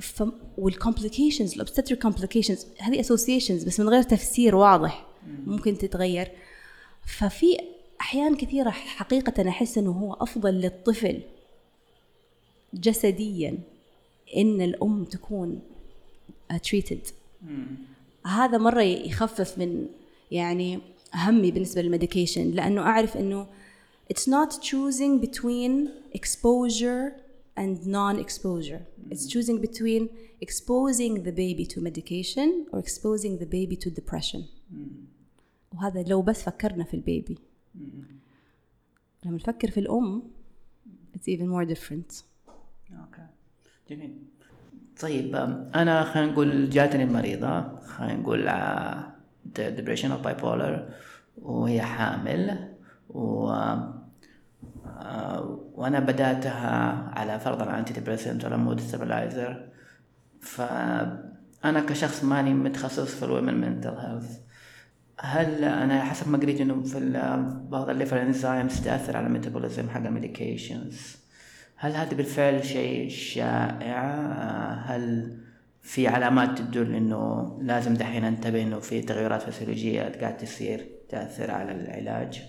[0.00, 0.22] ف...
[0.58, 5.06] وال complications ال obstetric complications هذه اسوسيشنز بس من غير تفسير واضح
[5.46, 6.28] ممكن تتغير.
[7.06, 7.58] ففي
[8.00, 11.20] أحيان كثيرة حقيقة أحس إنه هو أفضل للطفل
[12.74, 13.58] جسديا
[14.36, 15.60] إن الأم تكون
[16.62, 17.06] treated
[18.26, 19.86] هذا مرة يخفف من
[20.30, 20.78] يعني
[21.14, 23.46] همي بالنسبة لل medication لأنه أعرف إنه
[24.12, 27.12] it's not choosing between exposure
[27.56, 28.82] and non-exposure.
[29.10, 30.08] it's choosing between
[30.40, 34.44] exposing the baby to medication or exposing the baby to depression.
[35.74, 37.38] وهذا لو بس فكرنا في ال baby.
[39.24, 40.22] لما نفكر في الأم
[41.14, 42.24] it's even more different.
[42.90, 43.26] okay
[43.90, 44.18] جميل.
[45.00, 45.36] طيب
[45.74, 48.50] أنا خلينا نقول جاتني المريضة خلينا نقول
[49.56, 50.88] depression أو bipolar
[51.42, 52.74] وهي حامل
[53.08, 53.52] و
[55.74, 59.68] وأنا بدأتها على فرضا antidepressant ولا mood stabilizer
[60.40, 64.38] فأنا كشخص ماني متخصص في ال women mental health
[65.20, 67.00] هل أنا حسب ما قريت إنه في
[67.70, 71.16] بعض ال liver enzymes تأثر على ال metabolism حق ال medications
[71.76, 74.02] هل هذا بالفعل شيء شائع؟
[74.72, 75.36] هل
[75.82, 81.72] في علامات تدل إنه لازم دحين أنتبه إنه في تغيرات فسيولوجيه قاعد تصير تأثر على
[81.72, 82.42] العلاج؟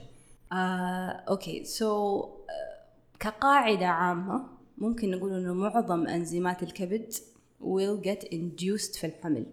[0.52, 1.64] آه، okay.
[1.64, 4.46] So so, uh, كقاعدة عامة
[4.78, 7.14] ممكن نقول إنه معظم أنزيمات الكبد
[7.62, 9.46] will get induced في الحمل.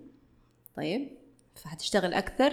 [0.77, 1.09] طيب؟
[1.55, 2.53] فحتشتغل أكثر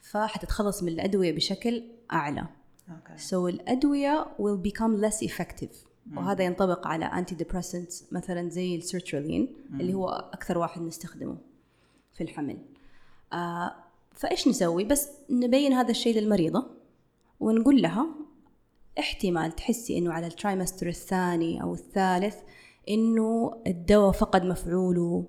[0.00, 2.46] فحتتخلص من الأدوية بشكل أعلى.
[2.90, 3.22] okay.
[3.28, 5.76] So الأدوية will become less effective.
[6.16, 11.36] وهذا ينطبق على antidepressants مثلا زي السيرترالين اللي هو أكثر واحد نستخدمه
[12.12, 12.58] في الحمل.
[13.32, 13.74] آه
[14.14, 16.66] فإيش نسوي؟ بس نبين هذا الشيء للمريضة
[17.40, 18.06] ونقول لها
[18.98, 22.36] احتمال تحسي إنه على ال trimester الثاني أو الثالث
[22.88, 25.24] إنه الدواء فقد مفعوله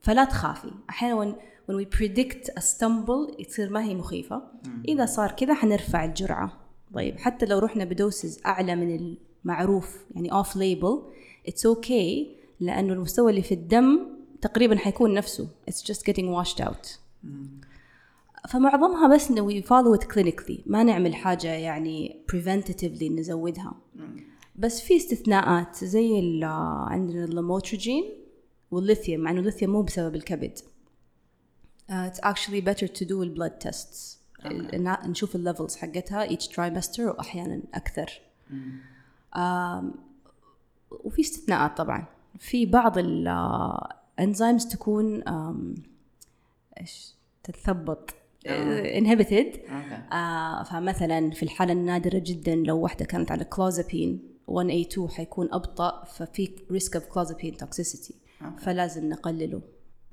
[0.00, 0.70] فلا تخافي.
[0.90, 1.36] أحيانا
[1.66, 4.42] when we predict a stumble تصير ما هي مخيفة.
[4.88, 6.60] إذا صار كذا حنرفع الجرعة.
[6.94, 11.02] طيب حتى لو رحنا بدوسز أعلى من المعروف يعني off label
[11.50, 12.26] it's okay
[12.60, 14.00] لأنه المستوى اللي في الدم
[14.40, 15.48] تقريبا حيكون نفسه.
[15.70, 16.88] It's just getting washed out.
[18.48, 20.60] فمعظمها بس we follow it clinically.
[20.66, 23.74] ما نعمل حاجة يعني preventatively نزودها.
[24.56, 28.04] بس في استثناءات زي عندنا اللاموتروجين
[28.70, 30.58] والليثيوم مع إنه الليثيوم مو بسبب الكبد.
[31.90, 34.18] Uh, it's actually better to do ال blood test
[35.06, 38.20] نشوف ال levels حقتها each trimester وأحيانا أكثر.
[39.36, 39.84] um,
[40.90, 42.06] وفي استثناءات طبعا.
[42.38, 45.80] في بعض ال enzymes تكون um,
[46.80, 48.14] إيش؟ تتثبط
[48.46, 50.02] inhibited okay.
[50.12, 56.50] آه فمثلا في الحالة النادرة جدا لو واحدة كانت على كلوزابين 1A2 حيكون أبطأ ففي
[56.70, 58.14] risk of clozapine toxicity
[58.58, 59.62] فلازم نقلله.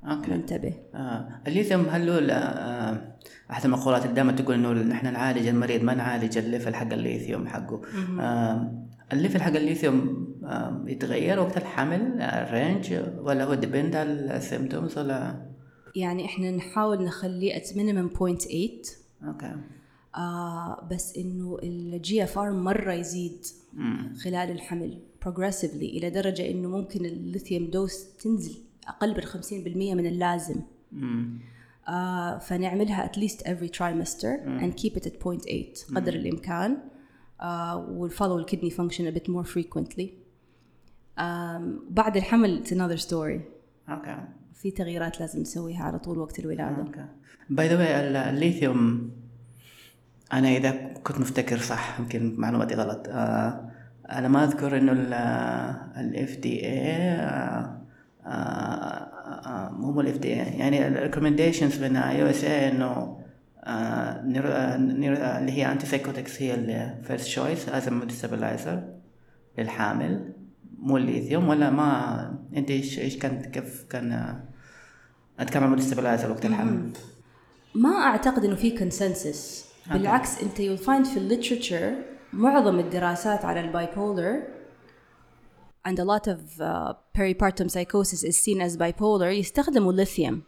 [0.05, 1.29] okay ننتبه آه.
[1.47, 3.15] الليثيوم هل هو آه.
[3.51, 7.47] احد المقولات اللي دائما تقول إنه نحن نعالج المريض ما نعالج ال level حق الليثيوم
[7.47, 7.81] حقه
[8.19, 8.85] آه.
[9.13, 10.83] ال level حق الليثيوم آه.
[10.87, 15.47] يتغير وقت الحمل ال range ولا هو depend على ال symptoms ولا
[15.95, 18.19] يعني إحنا نحاول نخليه at minimum 0.8
[19.27, 19.55] okay
[20.15, 24.13] آه بس إنه ال GFR مرة يزيد مم.
[24.23, 28.55] خلال الحمل progressively إلى درجة إنه ممكن الليثيوم dose تنزل
[28.87, 30.61] أقل من 50% من اللازم.
[30.91, 31.39] مم.
[31.87, 36.77] آه فنعملها at least every trimester and keep it at 0.8 قدر الإمكان.
[37.41, 40.05] آه وال follow ال kidney function a bit more frequently.
[41.19, 43.39] آم، بعد الحمل it's another story.
[43.89, 44.17] okay.
[44.53, 46.83] في تغييرات لازم نسويها على طول وقت الولادة.
[46.83, 47.05] okay.
[47.49, 49.11] By the way الليثيوم
[50.33, 53.07] أنا إذا كنت مفتكر صح يمكن معلوماتي غلط.
[53.09, 53.69] آه
[54.11, 57.82] أنا ما أذكر إنه ال FDA
[59.71, 63.19] مو ال FDA يعني ال recommendations من اي أو USA إنه آه،
[63.63, 64.75] آه، آه،
[65.39, 68.83] اللي هي antipsychotics هي ال first choice as mood stabilizer
[69.57, 70.33] للحامل
[70.77, 74.39] مو الليثيوم ولا ما أنت إيش إيش كان كيف كان
[75.51, 76.91] كان mood stabilizer وقت الحمل
[77.75, 81.95] ما أعتقد إنه في consensus بالعكس أنت you find في ال literature
[82.33, 84.43] معظم الدراسات على ال bipolar
[85.84, 90.42] and a lot of uh, peripartum psychosis is seen as bipolar يستخدموا الليثيوم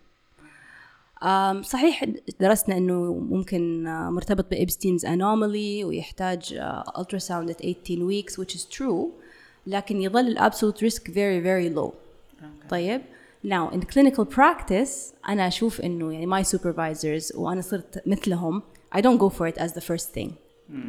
[1.22, 2.04] um, صحيح
[2.40, 8.64] درسنا انه ممكن uh, مرتبط بإبستينز anomaly ويحتاج uh, ultrasound at 18 weeks which is
[8.78, 9.06] true
[9.66, 11.92] لكن يظل الابسولوت ريسك very very low
[12.68, 13.00] طيب
[13.46, 18.62] now in clinical practice انا اشوف انه يعني my supervisors وانا صرت مثلهم
[18.94, 20.30] I don't go for it as the first thing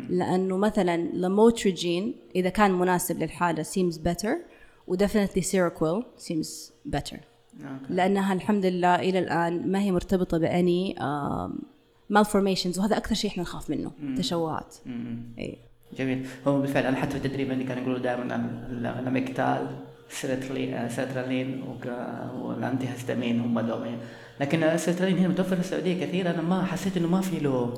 [0.08, 4.36] لأنه مثلا لاموتريجين إذا كان مناسب للحالة seems better
[4.86, 7.16] و definitely Seroquel seems better.
[7.90, 10.94] لأنها الحمد لله إلى الآن ما هي مرتبطة بأني
[12.12, 14.74] malformations وهذا أكثر شيء إحنا نخاف منه تشوهات.
[15.38, 15.58] إي.
[15.98, 16.26] جميل.
[16.46, 18.36] هو بالفعل أنا حتى في التدريب عندي كانوا يقولوا دائما
[18.70, 19.76] الاميكتال
[20.08, 21.62] سيرترلين سيرترلين
[22.42, 23.98] والانتي هستامين هم دومين.
[24.40, 27.74] لكن السيرترلين هنا متوفر في السعودية كثير أنا ما حسيت إنه ما في له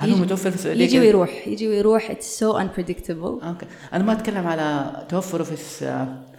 [0.00, 2.12] هل هو متوفر في السعودية يجي؟ ويروح يجي ويروح.
[2.12, 3.44] It's so unpredictable.
[3.44, 3.66] أوكي.
[3.92, 5.56] أنا ما أتكلم على توفره في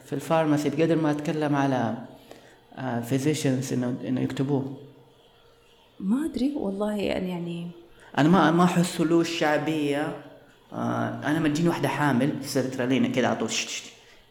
[0.05, 1.93] في الفارماسي بقدر ما أتكلم على
[3.09, 4.77] فيزيشنز انه إنه يكتبوه.
[5.99, 7.67] ما أدري والله يعني يعني
[8.17, 10.15] أنا ما ما أحس له الشعبيه
[10.73, 13.49] آه أنا لما تجيني واحدة حامل سيرترالين كده على طول.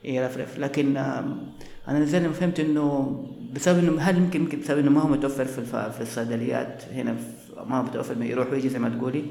[0.05, 1.47] يرفرف لكن آم،
[1.89, 5.45] أنا نزلت لما فهمت إنه بسبب إنه هل يمكن يمكن بسبب إنه ما هو متوفر
[5.45, 7.17] في في الصيدليات هنا
[7.67, 9.25] ما هو متوفر يروح ويجي زي ما تقولي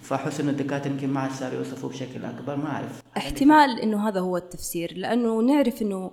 [0.00, 3.02] فاحس انه الدكاترة يمكن ما عاد صاروا يوصفوه بشكل أكبر ما أعرف.
[3.16, 6.10] احتمال إنه هذا هو التفسير لأنه نعرف إنه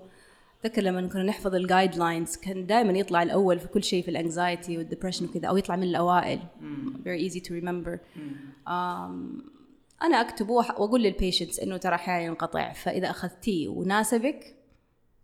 [0.63, 4.20] ذكر لما كنا نحفظ ال guidelines كان دائما يطلع الأول في كل شيء في ال
[4.20, 6.39] anxiety وال depression وكذا أو يطلع من الأوائل.
[7.05, 7.99] easy to remember.
[8.67, 9.51] um,
[10.03, 14.55] أنا اكتبه وأقول لل patients إنه ترى أحيانا ينقطع فإذا أخذتيه وناسبك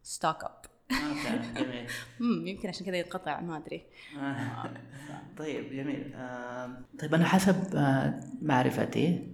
[0.04, 0.57] stock up
[0.92, 1.86] جميل.
[2.20, 3.82] مم، يمكن عشان كذا ينقطع ما أدري.
[4.20, 4.70] آه،
[5.38, 6.14] طيب جميل.
[6.16, 6.70] آه،
[7.00, 9.28] طيب أنا حسب آه، معرفتي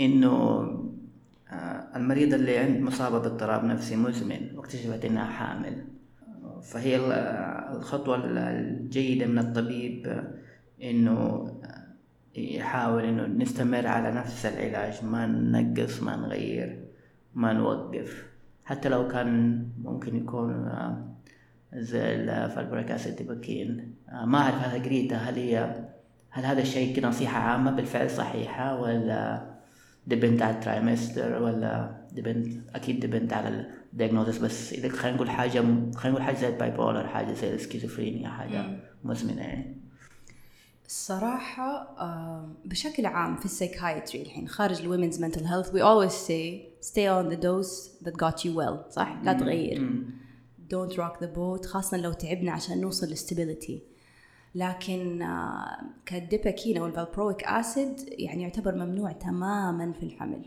[0.00, 0.30] إنه
[1.50, 5.84] آه، المريضة اللي عند مصابة باضطراب نفسي مزمن واكتشفت إنها حامل.
[6.62, 7.12] فهي ال-
[7.76, 10.34] الخطوة الجيدة من الطبيب آه،
[10.82, 11.12] إنه
[11.64, 11.82] آه،
[12.38, 16.84] يحاول إنه نستمر على نفس العلاج ما ننقص ما نغير
[17.34, 18.31] ما نوقف.
[18.64, 21.14] حتى لو كان ممكن يكون آه،
[21.74, 25.86] زي ال valproic acid ديباكين آه، ما أعرف هذا قريته هل هي
[26.30, 29.52] هل هذا الشيء كنصيحة عامة بالفعل صحيحة ولا
[30.06, 35.30] depend على ال trimester ولا depend أكيد depend على ال diagnosis بس إذا خلينا نقول
[35.30, 35.60] حاجة
[35.94, 39.81] خلينا نقول حاجة زي ال bipolar حاجة زي السكيزوفرينيا حاجة مزمنة يعني.
[40.92, 41.94] الصراحة
[42.64, 47.06] بشكل عام في ال psychiatry الحين خارج ال women's mental health we always say stay
[47.08, 49.90] on the dose that got you well صح؟ لا تغير.
[50.74, 53.82] don't rock the boat خاصة لو تعبنا عشان نوصل ل stability
[54.54, 55.26] لكن
[56.06, 60.42] كالديباكين أو ال valproic acid يعني يعتبر ممنوع تماما في الحمل.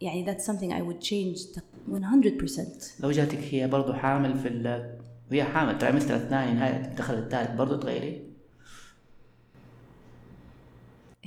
[0.00, 4.96] يعني that's something I would change تق- 100% لو جاتك هي برضو حامل في ال
[5.30, 8.27] وهي حامل ترايمستر الثاني نهاية الدخل الثالث برضو تغيري؟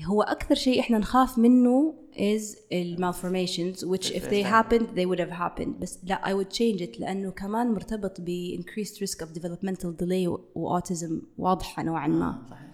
[0.05, 2.55] هو أكثر شيء إحنا نخاف منه is
[2.99, 6.99] malformations which if they happened they would have happened بس لا I would change it
[6.99, 12.71] لأنه كمان مرتبط ب increased risk of developmental delay و autism واضحة نوعا ما صحيح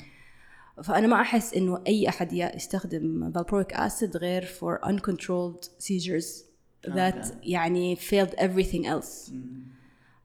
[0.83, 6.43] فانا ما احس انه اي احد يستخدم valproic acid غير for uncontrolled seizures
[6.87, 7.33] that Okay.
[7.43, 9.31] يعني failed everything else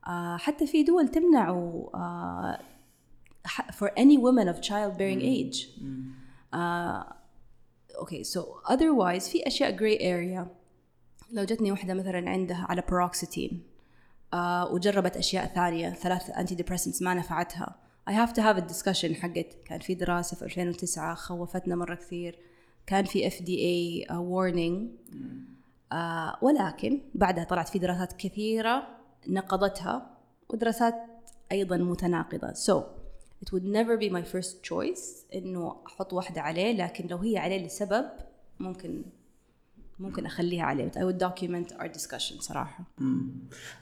[0.07, 2.59] آه حتى في دول تمنع آه
[3.47, 6.22] ح- for any woman of childbearing age آه
[6.55, 10.49] okay so otherwise في أشياء gray area.
[11.33, 13.55] لو جتني واحدة مثلا عندها على paroxetine
[14.35, 17.75] آه وجربت أشياء ثانية ثلاث antidepressants ما نفعتها.
[18.11, 19.47] I have to have a discussion حقت.
[19.65, 22.39] كان في دراسة في 2009 خوفتنا مرة كثير.
[22.87, 25.13] كان في FDA uh, warning.
[25.93, 28.89] آه ولكن بعدها طلعت في دراسات كثيرة
[29.29, 30.17] نقضتها
[30.49, 30.95] ودراسات
[31.53, 32.53] أيضا متناقضة.
[32.53, 33.02] So
[33.43, 37.67] it would never be my first choice إنه أحط واحدة عليه لكن لو هي عليه
[37.67, 38.05] لسبب
[38.61, 39.03] ممكن
[39.99, 43.31] ممكن أخليها عليه but I would document our discussion صراحة مم.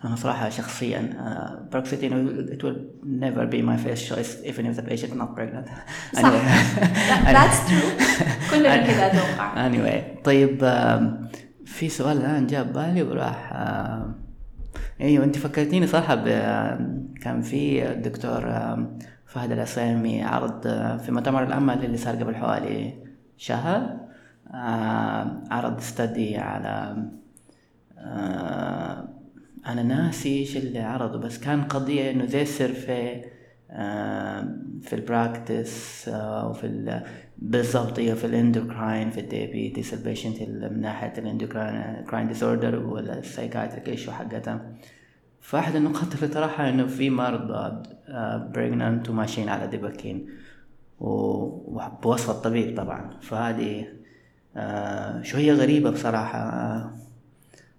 [0.05, 4.83] أنا صراحة شخصيا uh, paroxetine it will never be my first choice even if the
[4.91, 5.69] patient not pregnant.
[6.15, 6.23] صح.
[6.23, 8.03] That- that's true
[8.51, 11.29] كلنا كذا أتوقع anyway طيب آم،
[11.65, 14.21] في سؤال الآن جاء ببالي وراح آم،
[15.01, 18.45] أيوه أنت فكرتيني صراحة ب آم، كان في الدكتور
[19.31, 22.95] فهد العصيمي عرض آه، في مؤتمر الأمل اللي صار قبل حوالي
[23.37, 23.97] شهر.
[24.55, 26.97] آم، عرض ستدي على
[27.99, 29.09] آه،
[29.67, 33.25] أنا ناسي إيش اللي عرضه بس كان قضية إنه زي السيرفي
[33.71, 34.49] آه،
[34.83, 37.03] في ال practice آه، وفي ال-
[37.39, 42.77] بالضبط هي في ال endocrine في ال diabetes ال patient من ناحية ال endocrine disorder
[42.87, 44.75] وال psychiatric issue حقتها.
[45.41, 47.83] فاحد النقاط اللي طرحها انه في مرضى
[48.55, 50.29] pregnant وماشيين على ديباكين
[51.01, 53.11] و- وبوصف الطبيب طبعا.
[53.21, 53.87] فهذه
[54.57, 56.39] آه، شوية غريبة بصراحة.
[56.39, 56.91] آه،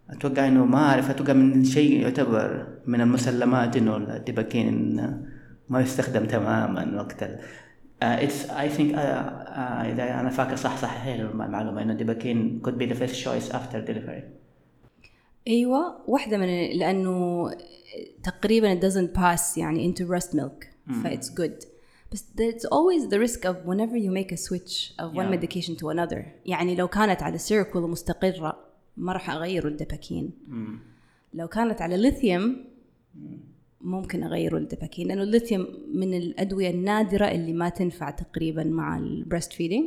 [0.09, 4.95] أتوقع إنه ما أعرف أتوقع من شيء يعتبر من المسلمات إنه الديباكين
[5.69, 7.39] ما يستخدم تماما وقت ال.
[8.69, 12.97] think uh, uh, إذا أنا فاكر صح صح هي المعلومة إنه الديباكين could be the
[12.97, 14.40] first choice after delivery.
[15.47, 17.45] أيوه واحدة من لأنه
[18.23, 20.65] تقريبا it doesn't pass يعني into breast milk
[21.03, 21.65] ف it's good.
[22.11, 25.35] بس there's always the risk of whenever you make a switch of one Yeah.
[25.35, 26.25] medication to another.
[26.45, 28.57] يعني لو كانت على سيركول مستقرة
[28.97, 30.31] ما راح أغيره الدباكين.
[31.33, 32.65] لو كانت على ليثيوم
[33.81, 39.85] ممكن أغيره الديباكين لأنه الليثيوم من الأدوية النادرة اللي ما تنفع تقريبا مع ال breastfeeding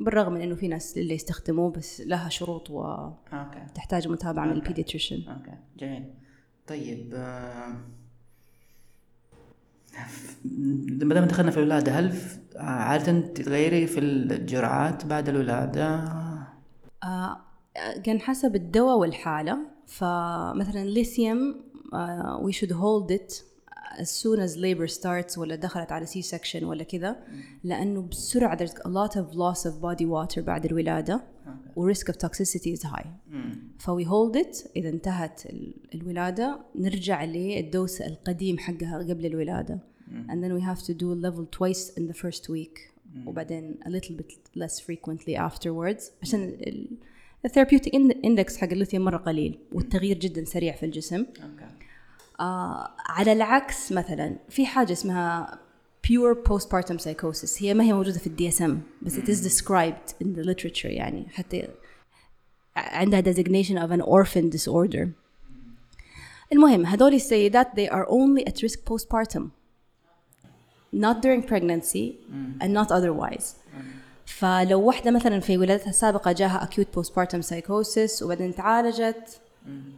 [0.00, 4.08] بالرغم من إنه في ناس اللي يستخدموه بس لها شروط وتحتاج okay.
[4.08, 4.62] متابعة من okay.
[4.62, 5.58] ال pediatrician okay.
[5.78, 6.04] جميل.
[6.66, 7.76] طيب آه،
[11.02, 12.14] ما دام دخلنا في الولادة هل
[12.56, 15.86] آه، عادة تغيري في الجرعات بعد الولادة؟
[17.04, 17.40] آه
[18.04, 19.58] كان حسب الدواء والحالة.
[19.86, 21.66] فمثلا lithium
[22.42, 23.42] we should hold it
[23.96, 27.16] as soon as labor starts ولا دخلت على C-section ولا كذا
[27.64, 31.22] لأنه بسرعة there's a lot of loss of body water بعد الولادة
[31.76, 33.06] و risk of toxicity is high.
[33.78, 39.78] ف we hold it إذا انتهت ال- الولادة نرجع لل dose القديم حقها قبل الولادة.
[40.28, 42.78] And then we have to do level twice in the first week
[43.26, 46.02] وبعدين a little bit less frequently afterwards.
[46.22, 46.96] عشان ال-
[47.44, 51.16] ال therapeutic index حق الليثيوم مرة قليل والتغيير جدا سريع في الجسم.
[51.16, 51.64] okay
[52.40, 55.58] آه على العكس مثلا في حاجة اسمها
[56.06, 60.26] pure postpartum psychosis هي ما هي موجودة في ال DSM بس it is described in
[60.26, 61.68] the literature يعني حتى
[62.76, 65.08] عندها designation of an orphan disorder
[66.52, 69.42] المهم هذول السيدات they are only at risk postpartum
[70.94, 72.14] not during pregnancy
[72.60, 73.44] and not otherwise
[74.26, 79.40] فلو واحدة مثلا في ولادتها السابقة جاها acute postpartum psychosis وبعدين تعالجت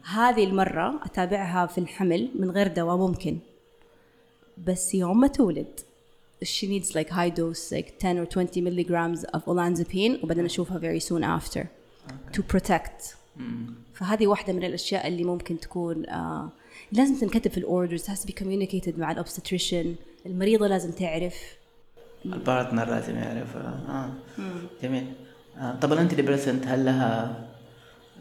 [0.05, 3.39] هذه المرة أتابعها في الحمل من غير دواء ممكن.
[4.67, 5.81] بس يوم ما تولد
[6.45, 11.01] she needs like high dose like 10 or 20 milligrams of olanzapine وبعدين أشوفها very
[11.03, 11.65] soon after
[12.37, 13.15] to protect.
[13.95, 16.49] فهذه واحدة من الأشياء اللي ممكن تكون آه
[16.93, 19.95] لازم تنكتب في ال orders has to be communicated مع ال obstetrician
[20.27, 21.35] المريضة لازم تعرف.
[22.25, 24.11] ال partner لازم يعرف آه.
[24.83, 25.13] جميل.
[25.59, 27.49] آه طب ال antidepressant هل لها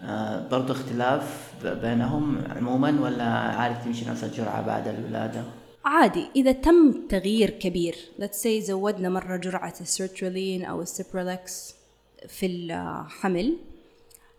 [0.03, 5.43] آه برضو اختلاف بينهم عموما ولا عادي تمشي نفس الجرعة بعد الولادة؟
[5.85, 11.75] عادي إذا تم تغيير كبير let's say زودنا مرة جرعة السيرترولين أو السيبرالكس
[12.27, 13.57] في الحمل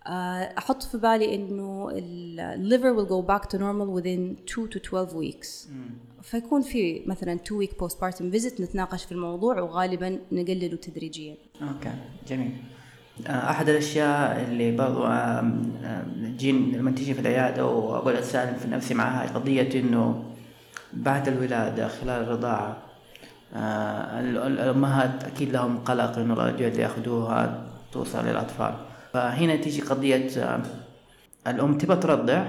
[0.06, 4.78] آه، أحط في بالي إنه ال liver will go back to normal within 2 to
[4.80, 5.68] 12 weeks.
[6.22, 11.36] فيكون في مثلا 2 week postpartum visit نتناقش في الموضوع وغالبا نقلله تدريجيا.
[11.62, 11.92] okay
[12.28, 12.56] جميل.
[13.26, 15.06] أحد الأشياء اللي برضو
[16.36, 20.24] جين لما تيجي في العيادة واقول أتساءل في نفسي معها قضية إنه
[20.92, 22.76] بعد الولادة خلال الرضاعه
[23.56, 28.74] آه، ال- ال- الأمهات أكيد لهم قلق إنه الأدوية اللي يأخذوها توصل للأطفال.
[29.12, 30.60] فهنا تيجي قضية آه،
[31.46, 32.44] الأم تبى ترضع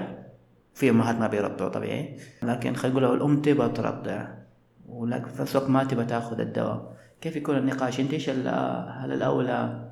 [0.74, 4.24] في أمهات ما بيرضعوا طبيعي لكن خلينا نقول لو الأم تبى ترضع
[4.88, 9.89] ولكن في نفس ما تبى تأخذ الدواء كيف يكون النقاش؟ إنت إيش هل الأولى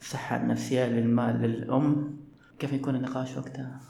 [0.00, 2.16] الصحة النفسية للمال للأم.
[2.58, 3.80] كيف يكون النقاش وقتها؟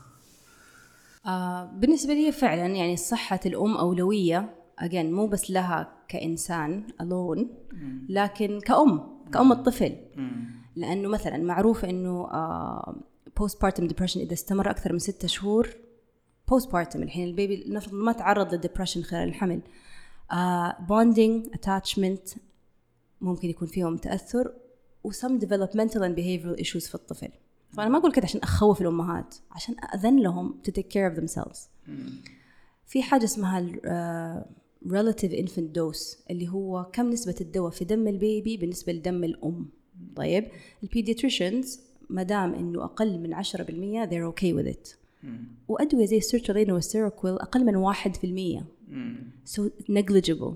[1.27, 4.55] آه بالنسبة لي فعلا يعني صحة الأم أولوية.
[4.81, 7.45] Again مو بس لها كإنسان alone
[8.09, 9.01] لكن كأم
[9.33, 9.97] كأم الطفل.
[10.77, 12.97] لأنه مثلا معروف إنه آه
[13.37, 15.69] postpartum depression إذا استمر أكثر من ستة شهور
[16.49, 19.61] postpartum الحين ال baby نفرض ما تعرض لل depression خلال الحمل.
[20.89, 22.29] bonding uh, attachment
[23.21, 24.53] ممكن يكون فيهم تأثر.
[25.05, 27.29] وسم developmental and behavioral issues في الطفل.
[27.73, 31.59] فأنا ما أقول كده عشان أخوف الأمهات عشان أذن لهم to take care of themselves.
[32.87, 34.47] في حاجة اسمها آه،
[34.87, 39.69] relative infant dose اللي هو كم نسبة الدواء في دم البيبي بالنسبة لدم الأم.
[40.17, 40.45] طيب؟
[40.83, 41.81] ال pediatricians
[42.11, 44.97] ما دام إنه أقل من 10% they're okay with it.
[45.69, 48.63] وأدوية زي السيرترين وال Seroquel أقل من 1%
[49.57, 50.53] so negligible.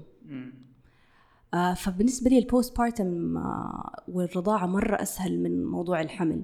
[1.76, 6.42] فبالنسبة لي ال postpartum آه والرضاعة مرة أسهل من موضوع الحمل.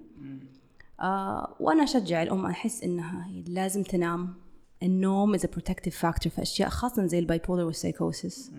[1.00, 4.34] آه وأنا أشجع الأم أحس إنها لازم تنام.
[4.82, 8.52] النوم is a protective factor في أشياء خاصة زي ال bipolar والسايكوسيس.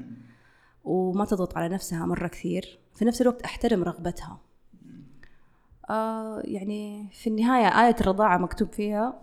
[0.83, 2.79] وما تضغط على نفسها مرة كثير.
[2.95, 4.39] في نفس الوقت أحترم رغبتها.
[5.89, 9.21] آه يعني في النهاية آية الرضاعة مكتوب فيها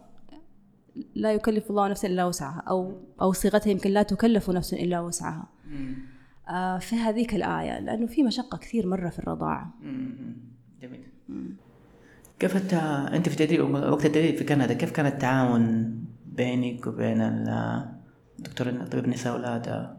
[1.15, 5.49] لا يكلف الله نفسا إلا وسعها أو أو صيغتها يمكن لا تكلف نفس إلا وسعها.
[5.67, 6.16] آه
[6.81, 9.75] في هذيك الآية لأنه في مشقة كثير مرة في الرضاعة.
[10.83, 11.07] جميل.
[12.39, 12.57] كيف
[13.15, 15.95] انت في تدريب وقت التدريب في كندا كيف كان التعاون
[16.27, 17.89] بينك وبين ال-
[18.39, 19.97] دكتور طبيب نساء ولاده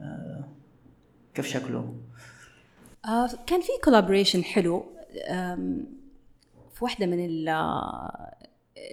[0.00, 0.44] آه،
[1.34, 1.94] كيف شكله؟
[3.04, 4.84] آه كان في كولابوريشن حلو.
[6.74, 7.24] في واحدة من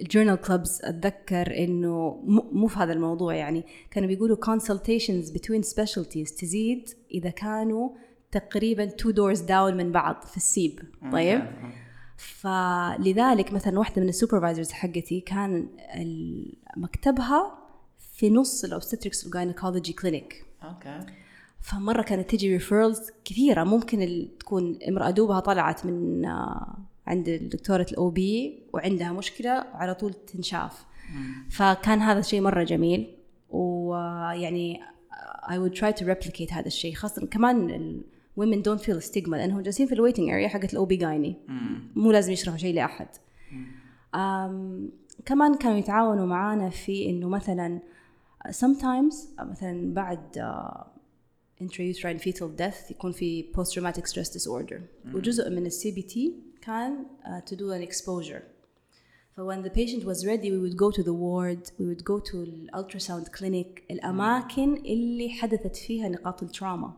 [0.02, 2.22] الجورنال كلوبز أتذكر إنه
[2.52, 3.64] مو في هذا الموضوع يعني.
[3.90, 7.90] كانوا بيقولوا consultations between specialties تزيد إذا كانوا
[8.32, 10.80] تقريبا two doors down من بعض في السيب.
[11.12, 11.42] طيب؟
[12.16, 15.68] فلذلك مثلا واحدة من ال supervisors حقتي كان
[16.76, 17.58] مكتبها
[17.98, 21.00] في نص ال obstetrics وال gynecology clinic okay.
[21.60, 23.64] فمرة كانت تجي referrals كثيرة.
[23.64, 26.78] ممكن تكون امرأة دوبها طلعت من آه،
[27.08, 30.86] عند دكتوره ال OB وعندها مشكلة وعلى طول تنشاف.
[31.50, 33.14] فكان هذا الشيء مرة جميل
[33.50, 34.80] ويعني
[35.42, 36.94] I would try to replicate هذا الشيء.
[36.94, 38.04] خاصة كمان ال
[38.40, 41.36] women don't feel stigma لأنهم جالسين في ال waiting area حقت ال OB جايني
[41.96, 43.08] مو لازم يشرحوا شيء لأحد.
[44.14, 44.90] أم
[45.24, 47.80] كمان كانوا يتعاونوا معانا في إنه مثلا
[48.48, 50.20] sometimes مثلا بعد
[51.62, 54.80] intrauterine fetal death يكون في post traumatic stress disorder.
[55.14, 58.42] وجزء من ال CBT كان uh, to do an exposure.
[59.36, 62.18] So when the patient was ready we would go to the ward we would go
[62.30, 66.92] to the ultrasound clinic الأماكن اللي حدثت فيها نقاط ال trauma.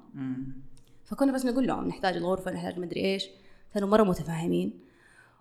[1.04, 3.28] فكنا بس نقول لهم نحتاج الغرفة نحتاج مدري إيش.
[3.74, 4.80] كانوا مرة متفاهمين.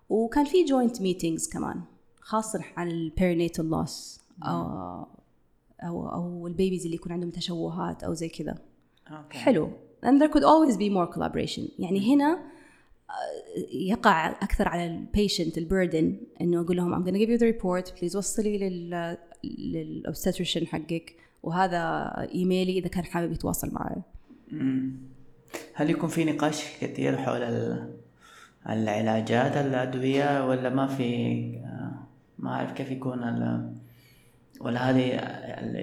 [0.08, 1.82] وكان في joint meetings كمان
[2.20, 5.06] خاصة عن ال perinatal loss أو,
[5.82, 8.58] أو أو ال babies اللي يكون عندهم تشوهات أو زي كذا.
[9.10, 9.38] okay.
[9.38, 9.70] حلو.
[10.04, 11.62] And there could always be more collaboration.
[11.78, 12.59] يعني هنا آه،
[13.72, 18.00] يقع أكثر على البيشنت البردن إنه أقول لهم I'm gonna give you the report.
[18.00, 21.16] Please وصلي لل للobstetrician حقك.
[21.42, 21.78] وهذا
[22.34, 23.96] ايميلي إذا كان حابب يتواصل معي.
[25.74, 27.94] هل يكون في نقاش كثير حول ال-
[28.68, 31.04] العلاجات الأدوية ولا ما في؟
[31.64, 31.92] آه،
[32.38, 33.22] ما أعرف كيف يكون
[34.60, 35.14] ولا هذه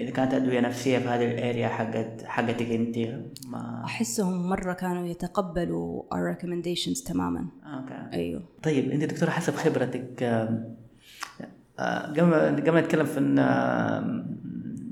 [0.02, 2.98] إذا كانت أدوية نفسية في هذه الأريا حقت حقتك أنت
[3.46, 7.46] ما أحسهم مرة كانوا يتقبلوا our recommendations تماما.
[7.64, 8.16] أوكي.
[8.16, 8.42] أيوه.
[8.62, 12.34] طيب أنت دكتورة حسب خبرتك آه، قبل
[12.66, 14.38] قبل نتكلم في آم،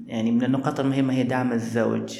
[0.07, 2.19] يعني من النقاط المهمة هي دعم الزوج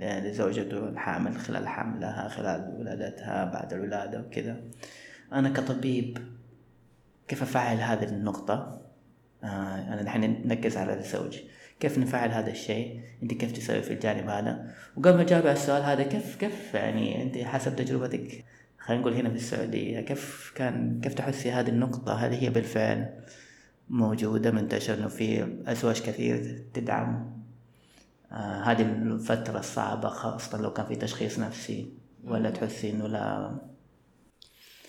[0.00, 4.60] لزوجته الحامل خلال حملها خلال ولادتها بعد الولادة وكذا.
[5.32, 6.18] أنا كطبيب
[7.28, 8.77] كيف أفعل هذه النقطة؟
[9.44, 9.46] آه
[9.92, 11.38] أنا الحين نركز على الزوج.
[11.80, 15.82] كيف نفعل هذا الشيء؟ أنت كيف تسوي في الجانب هذا؟ وقبل ما أجاوب على السؤال
[15.82, 18.44] هذا كيف كيف يعني أنت حسب تجربتك؟
[18.78, 23.24] خلينا نقول هنا في السعودية كيف كان كيف تحسي هذه النقطة؟ هل هي بالفعل
[23.90, 27.38] موجودة منتشر إنه في أزواج كثير تدعم.
[28.32, 31.92] آه هذه الفترة الصعبة خاصة لو كان في تشخيص نفسي.
[32.24, 33.58] ولا تحسي إنه لا؟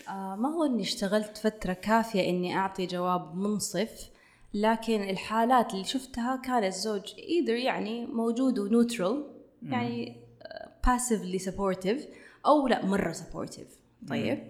[0.10, 4.10] آه ما هو إني اشتغلت فترة كافية إني أعطي جواب منصف
[4.54, 9.24] لكن الحالات اللي شفتها كان الزوج either يعني موجود و neutral
[9.64, 12.02] يعني آه، passively supportive
[12.46, 13.80] أو لا مرة supportive.
[14.10, 14.44] طيب.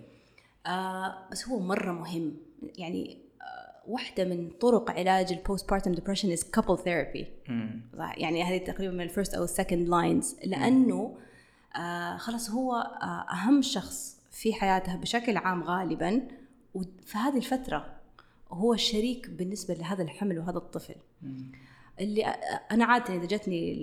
[0.66, 2.38] آه بس هو مرة مهم.
[2.78, 7.28] يعني آه واحدة من طرق علاج ال postpartum depression is couple therapy
[8.18, 11.18] يعني هذه تقريبا من ال first أو ال second lines لأنه
[11.76, 16.28] آه خلاص هو آه أهم شخص في حياتها بشكل عام غالبا.
[16.74, 17.99] وفي هذه الفترة
[18.52, 20.96] هو الشريك بالنسبة لهذا الحمل وهذا الطفل.
[22.00, 22.26] اللي
[22.72, 23.74] أنا عادة إذا جتني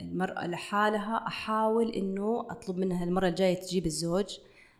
[0.00, 4.38] المرأة لحالها أحاول إنه أطلب منها المرة الجاية تجيب الزوج.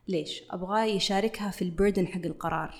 [0.09, 2.75] ليش؟ أبغاه يشاركها في ال burden حق القرار.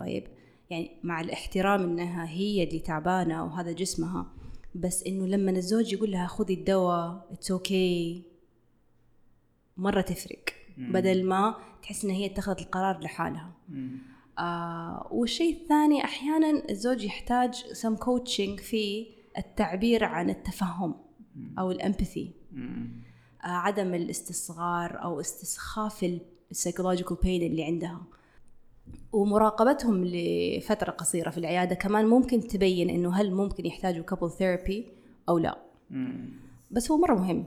[0.00, 0.24] طيب؟
[0.70, 4.26] يعني مع الاحترام إنها هي اللي تعبانة وهذا جسمها.
[4.74, 8.32] بس إنه لما الزوج يقول لها خذي الدواء it's okay okay.
[9.76, 10.44] مرة تفرق.
[10.78, 13.52] بدل ما تحس انها هي اتخذت القرار لحالها.
[14.42, 19.06] آه والشيء الثاني أحيانا الزوج يحتاج سم كوتشنج في
[19.38, 20.94] التعبير عن التفهم
[21.58, 22.30] أو ال empathy.
[23.44, 26.20] آه عدم الاستصغار أو استسخاف
[26.50, 28.00] ال psychological pain اللي عندها.
[29.12, 34.86] ومراقبتهم لفترة قصيرة في العيادة كمان ممكن تبين إنه هل ممكن يحتاجوا couple therapy
[35.28, 35.58] أو لا.
[36.70, 37.46] بس هو مرة مهم.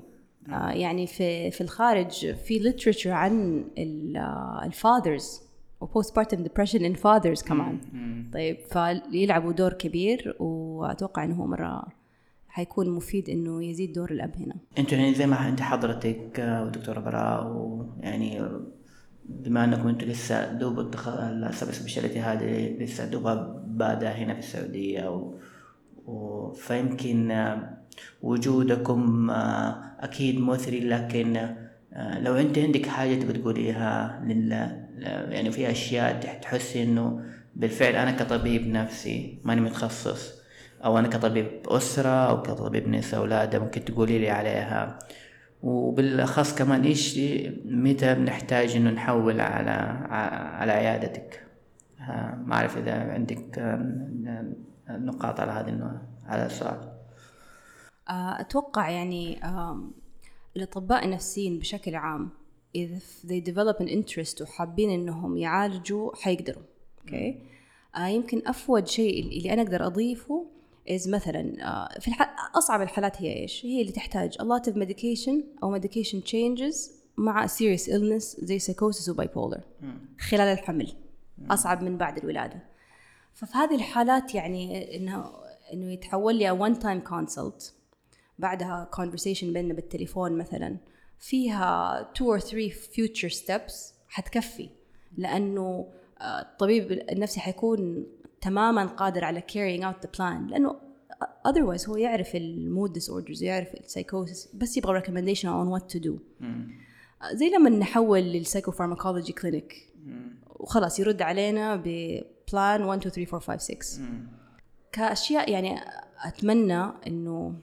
[0.49, 3.65] آه يعني في في الخارج في literature عن
[4.65, 5.41] ال fathers و
[5.81, 7.79] postpartum depression in fathers كمان
[8.33, 11.83] طيب فيلعبوا دور كبير وأتوقع إنه هو مرة
[12.47, 14.55] حيكون مفيد إنه يزيد دور الأب هنا.
[14.79, 18.41] أنتوا يعني زي ما أنت حضرتك ودكتوره براء ويعني
[19.25, 25.33] بما انكم أنتوا لسه دوب ال subspecialty هذه لسه دوبها بادة هنا في السعودية و...
[26.05, 26.51] و...
[26.51, 27.51] فيمكن
[28.21, 29.29] وجودكم
[29.99, 31.55] أكيد مثري لكن
[31.95, 37.25] لو أنت عندك حاجة تبغى تقوليها لل يعني في أشياء تحسي إنه
[37.55, 40.33] بالفعل أنا كطبيب نفسي ماني متخصص
[40.85, 44.99] أو أنا كطبيب أسرة أو كطبيب نساء اولاده ممكن تقولي لي عليها.
[45.63, 47.19] وبالأخص كمان إيش
[47.65, 49.71] متى بنحتاج إنه نحول على
[50.59, 51.47] على عيادتك؟
[52.45, 53.77] ما أعرف إذا عندك
[54.89, 56.91] نقاط على هذه على السؤال.
[58.09, 59.39] أتوقع يعني
[60.57, 62.29] الاطباء النفسيين بشكل عام
[62.75, 66.63] if they develop an interest وحابين إنهم يعالجوا حيقدروا.
[67.01, 67.97] okay okay.
[67.97, 70.45] آه يمكن افود شيء اللي أنا أقدر أضيفه
[70.89, 72.35] is مثلا آه في الح...
[72.55, 77.47] أصعب الحالات هي إيش؟ هي اللي تحتاج a lot of medication أو medication changes مع
[77.47, 79.61] serious illness زي psychosis و bipolar
[80.19, 80.93] خلال الحمل.
[81.49, 82.63] أصعب من بعد الولادة.
[83.33, 85.31] ففي هذه الحالات يعني إنه
[85.73, 87.71] إنه يتحول لي one time consult.
[88.39, 90.77] بعدها conversation بيننا بالتليفون مثلا.
[91.19, 93.73] فيها two or three future steps
[94.07, 94.69] حتكفي.
[95.17, 95.87] لأنه
[96.21, 98.05] الطبيب النفسي حيكون
[98.41, 100.49] تماما قادر على carrying out the plan.
[100.49, 100.75] لأنه
[101.47, 106.11] otherwise هو يعرف ال mood disorders يعرف السايكوسيس بس يبغى recommendation on what to do.
[107.33, 109.93] زي لما نحول لل psychopharmacology clinic
[110.49, 114.03] وخلاص يرد علينا ب plan 1 2 3 4 5 6
[114.91, 115.79] كأشياء يعني
[116.23, 117.55] أتمنى إنه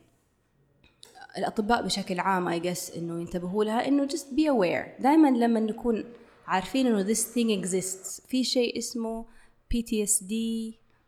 [1.38, 5.02] الأطباء بشكل عام I guess إنه ينتبهوا لها إنه just be aware.
[5.02, 6.04] دائما لما نكون
[6.46, 9.26] عارفين إنه this thing exists في شيء اسمه
[9.74, 10.34] PTSD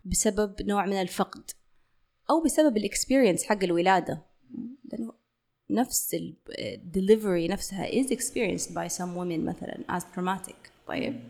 [0.05, 1.51] بسبب نوع من الفقد
[2.31, 4.23] أو بسبب ال experience حق الولادة.
[4.93, 5.13] لأنه
[5.71, 6.17] نفس
[6.59, 11.21] الدليفري نفسها is experienced by some women مثلا as traumatic طيب.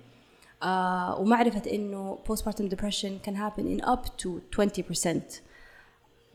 [0.62, 5.40] آه ومعرفة إنه postpartum depression can happen in up to 20%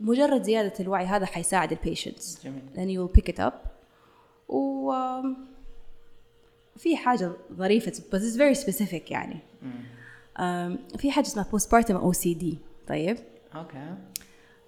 [0.00, 2.38] مجرد زيادة الوعي هذا حيساعد ال patients
[2.76, 3.54] you will pick it up.
[4.48, 4.92] و
[6.76, 9.36] في حاجة ظريفة بس it's very specific يعني.
[10.98, 12.44] في حاجة اسمها postpartum OCD
[12.88, 13.16] طيب.
[13.54, 13.94] okay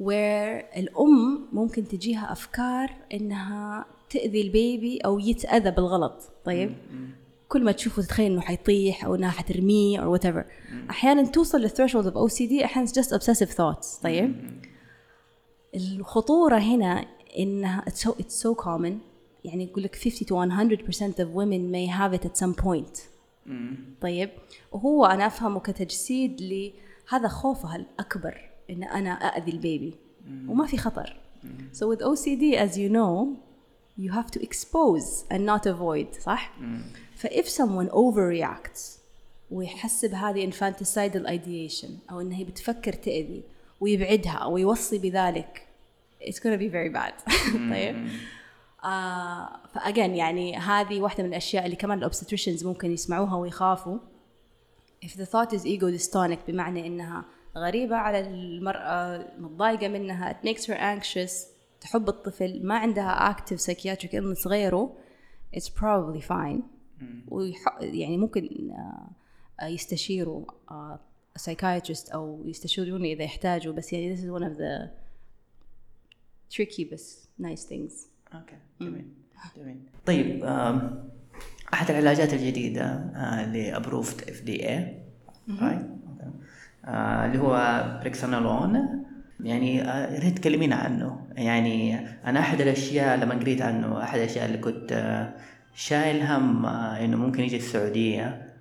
[0.03, 6.30] where الأم ممكن تجيها أفكار إنها تأذي ال baby أو يتأذى بالغلط.
[6.45, 6.74] طيب.
[7.49, 10.45] كل ما تشوفه تتخيل إنه حيطيح أو إنها حترميه أو whatever.
[10.91, 14.03] أحيانا توصل لل threshold of OCD أحيانا just obsessive thoughts.
[14.03, 14.35] طيب.
[15.75, 17.07] الخطورة هنا
[17.39, 18.93] إنها it's so, it's so common
[19.45, 23.01] يعني يقول لك 50 to 100% of women may have it at some point
[24.01, 24.31] طيب
[24.73, 29.95] وهو أنا أفهمه كتجسيد لهذا خوفها الأكبر إن أنا أأذي ال baby
[30.49, 31.16] وما في خطر
[31.73, 33.37] so with OCD as you know
[33.99, 36.53] you have to expose and not avoid صح؟
[37.16, 38.81] ف if someone overreacts
[39.51, 43.43] ويحس بهذه infanticidal ideation أو إنها هي بتفكر تأذي
[43.83, 45.66] ويبعدها أو يوصي بذلك.
[46.20, 47.33] It's gonna be very bad.
[47.72, 48.09] طيب.
[48.85, 53.99] آه ف again يعني هذه واحدة من الأشياء اللي كمان ال obstetricians ممكن يسمعوها ويخافوا.
[55.05, 57.24] If the thought is ego dystonic بمعنى إنها
[57.57, 61.33] غريبة على المرأة متضايقة منها it makes her anxious
[61.80, 64.93] تحب الطفل ما عندها active psychiatric illness غيره
[65.57, 66.62] it's probably fine.
[67.28, 67.78] ويح...
[67.80, 68.70] يعني ممكن
[69.61, 70.45] آه، يستشيروا
[71.39, 74.89] psychiatrist أو يستشيروني إذا يحتاجوا بس يعني this is one of the
[76.55, 77.93] tricky بس nice things.
[78.35, 79.05] أوكي جميل
[79.57, 79.76] جميل.
[80.07, 80.45] طيب
[81.74, 85.03] أحد العلاجات الجديدة آه، اللي approved FDA
[86.89, 89.05] اللي هو brexanolone
[89.41, 91.26] يعني آه، يا ريت تكلمينا عنه.
[91.37, 95.35] يعني أنا أحد الأشياء لما قريت عنه أحد الأشياء اللي كنت آه،
[95.74, 98.52] شايل هم إنه ممكن يجي السعودية.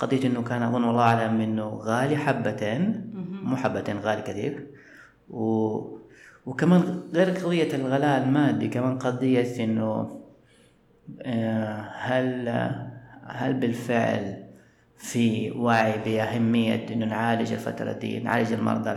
[0.00, 3.10] قضيه إنه كان أظن والله أعلم إنه غالي حبتين
[3.42, 4.66] مو حبتين غالي كثير.
[5.30, 6.00] و
[6.46, 10.20] وكمان غير قضية الغلاء المادي كمان قضية إنه
[11.22, 12.48] آه، هل
[13.26, 14.44] هل بالفعل
[14.96, 18.90] في وعي بأهمية إنه نعالج الفترة دي نعالج المرضى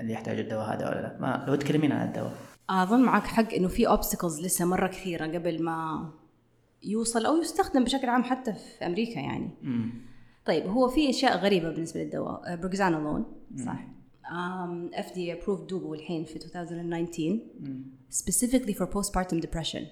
[0.00, 2.32] اللي يحتاجوا الدواء هذا ولا لا؟ ما لو تكلمينا عن الدواء.
[2.70, 6.10] أظن معك حق إنه في obstacles لسه مرة كثيرة قبل ما
[6.82, 9.50] يوصل أو يستخدم بشكل عام حتى في أمريكا يعني.
[10.44, 13.24] طيب هو في أشياء غريبة بالنسبة للدواء بروكزانولون
[13.66, 13.86] صح.
[14.24, 17.38] um, FDA approved دوبه الحين في 2019
[18.10, 19.82] specifically for postpartum depression.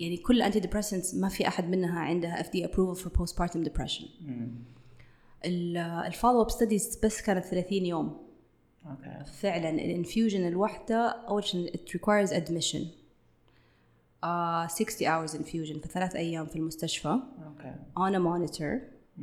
[0.00, 4.04] يعني كل anti depressants ما في أحد منها عندها FDA approval for postpartum depression.
[5.44, 8.16] ال follow up studies بس كانت 30 يوم.
[8.90, 9.24] okay.
[9.40, 12.82] فعلا ال infusion الواحدة أول شيء it requires admission.
[14.24, 17.08] uh, 60 hours infusion في ثلاث أيام في المستشفى.
[17.46, 17.74] okay.
[17.98, 18.78] On a monitor.
[19.18, 19.22] uh,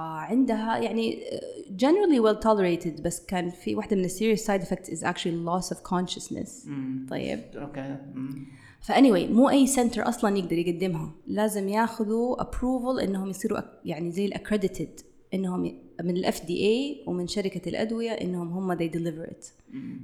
[0.00, 4.88] عندها يعني uh, generally well tolerated بس كان في واحدة من ال serious side effects
[4.90, 6.68] is actually loss of consciousness.
[7.10, 7.40] طيب.
[7.56, 7.96] okay.
[8.14, 8.46] مم.
[8.80, 11.12] فاني مو أي center أصلا يقدر يقدمها.
[11.26, 15.00] لازم ياخذوا approval إنهم يصيروا يعني زي ال accredited
[15.34, 15.60] إنهم
[16.04, 19.44] من ال FDA ومن شركة الأدوية إنهم هم they deliver it.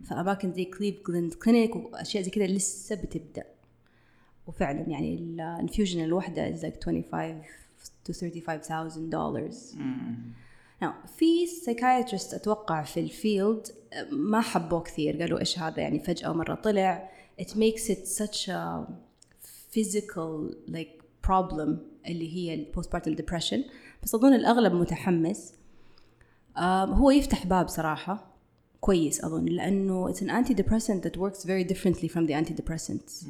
[0.08, 3.44] فاماكن زي كليفلاند كلينيك وأشياء زي كذا لسه بتبدأ.
[4.46, 7.42] وفعلا يعني ال infusion الواحده is like 25
[8.09, 9.75] to 35,000 dollars
[10.83, 13.67] Now, في سايكايترست اتوقع في الفيلد
[14.11, 17.09] ما حبوه كثير قالوا ايش هذا يعني فجأة مرة طلع
[17.41, 18.81] it makes it such a
[19.73, 21.69] physical like problem
[22.07, 23.59] اللي هي ال postpartum depression
[24.03, 25.53] بس اظن الاغلب متحمس
[26.57, 28.35] آم، هو يفتح باب صراحة
[28.81, 33.25] كويس اظن لانه it's an antidepressant that works very differently from the antidepressants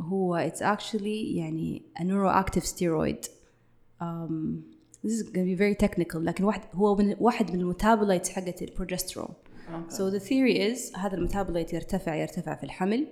[0.00, 3.35] هو it's actually يعني a neuroactive steroid um,
[5.03, 8.29] This is going to be very technical لكن واحد هو من واحد من ال metabolites
[8.29, 9.29] حقت ال progesterone
[9.89, 13.07] so the theory is هذا ال metabolite يرتفع يرتفع في الحمل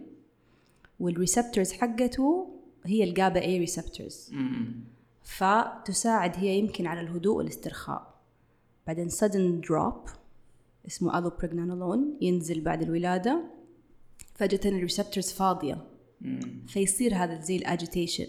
[1.00, 2.56] وال receptors حقته
[2.86, 4.32] هي ال GABA A receptors
[5.26, 8.22] فتساعد هي يمكن على الهدوء والاسترخاء.
[8.88, 10.12] بعدين sudden drop
[10.88, 13.44] اسمه allopregnanolone ينزل بعد الولادة.
[14.34, 15.86] فجأة ال receptors فاضية.
[16.68, 18.28] فيصير هذا زي ال agitation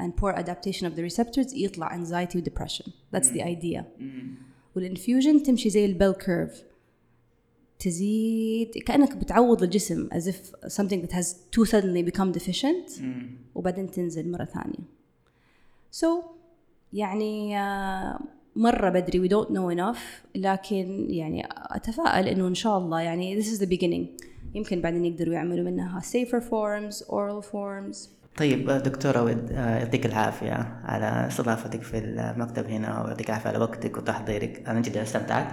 [0.00, 3.82] and poor adaptation of the receptors يطلع anxiety و depression that's the idea
[4.76, 6.62] والانفيوجن تمشي زي البيل كيرف
[7.78, 10.36] تزيد كأنك بتعوض الجسم as if
[10.68, 13.02] something that has too suddenly become deficient
[13.54, 14.98] وبعدين تنزل مرة ثانية
[15.92, 16.24] so
[16.92, 18.20] يعني آه،
[18.56, 19.98] مرة بدري we don't know enough
[20.34, 24.24] لكن يعني أتفائل إنه إن شاء الله يعني this is the beginning
[24.54, 31.27] يمكن بعدين يقدروا يعملوا منها safer forms oral forms طيب دكتورة ود يعطيك العافية على
[31.27, 34.69] استضافتك في المكتب هنا ويعطيك العافية على وقتك وتحضيرك.
[34.69, 35.47] أنا جدا استمتعت.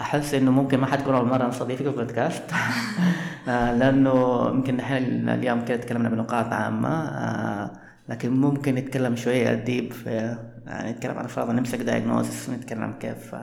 [0.00, 2.42] أحس إنه ممكن ما حتكون أول مرة نستضيفك في البودكاست.
[3.78, 7.70] لأنه يمكن نحن اليوم كده تكلمنا بنقاط عامة.
[8.08, 10.36] لكن ممكن نتكلم شوية deep في
[10.66, 13.34] يعني نتكلم عن فرضا نمسك diagnosis ونتكلم كيف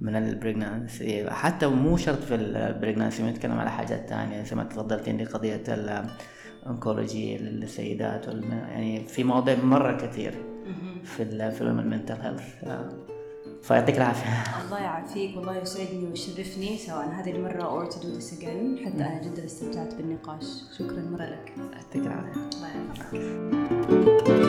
[0.00, 4.42] من ال pregnancy حتى مو شرط في ال pregnancy نتكلم على حاجات تانية.
[4.42, 5.56] زي ما تفضلت عندي قضية
[6.62, 8.52] ال oncology للسيدات والم...
[8.52, 10.34] يعني في مواضيع مرة كثير
[11.04, 12.44] في في ال mental health
[13.62, 14.62] فيعطيك العافية.
[14.66, 16.76] الله يعافيك والله يسعدني ويشرفني.
[16.76, 18.86] سواء هذه المرة or to do this again.
[18.86, 20.44] حتى أنا جدا استمتعت بالنقاش.
[20.78, 21.52] شكرا مرة لك.
[21.72, 22.50] يعطيك العافية.
[22.56, 24.47] الله يعافيك.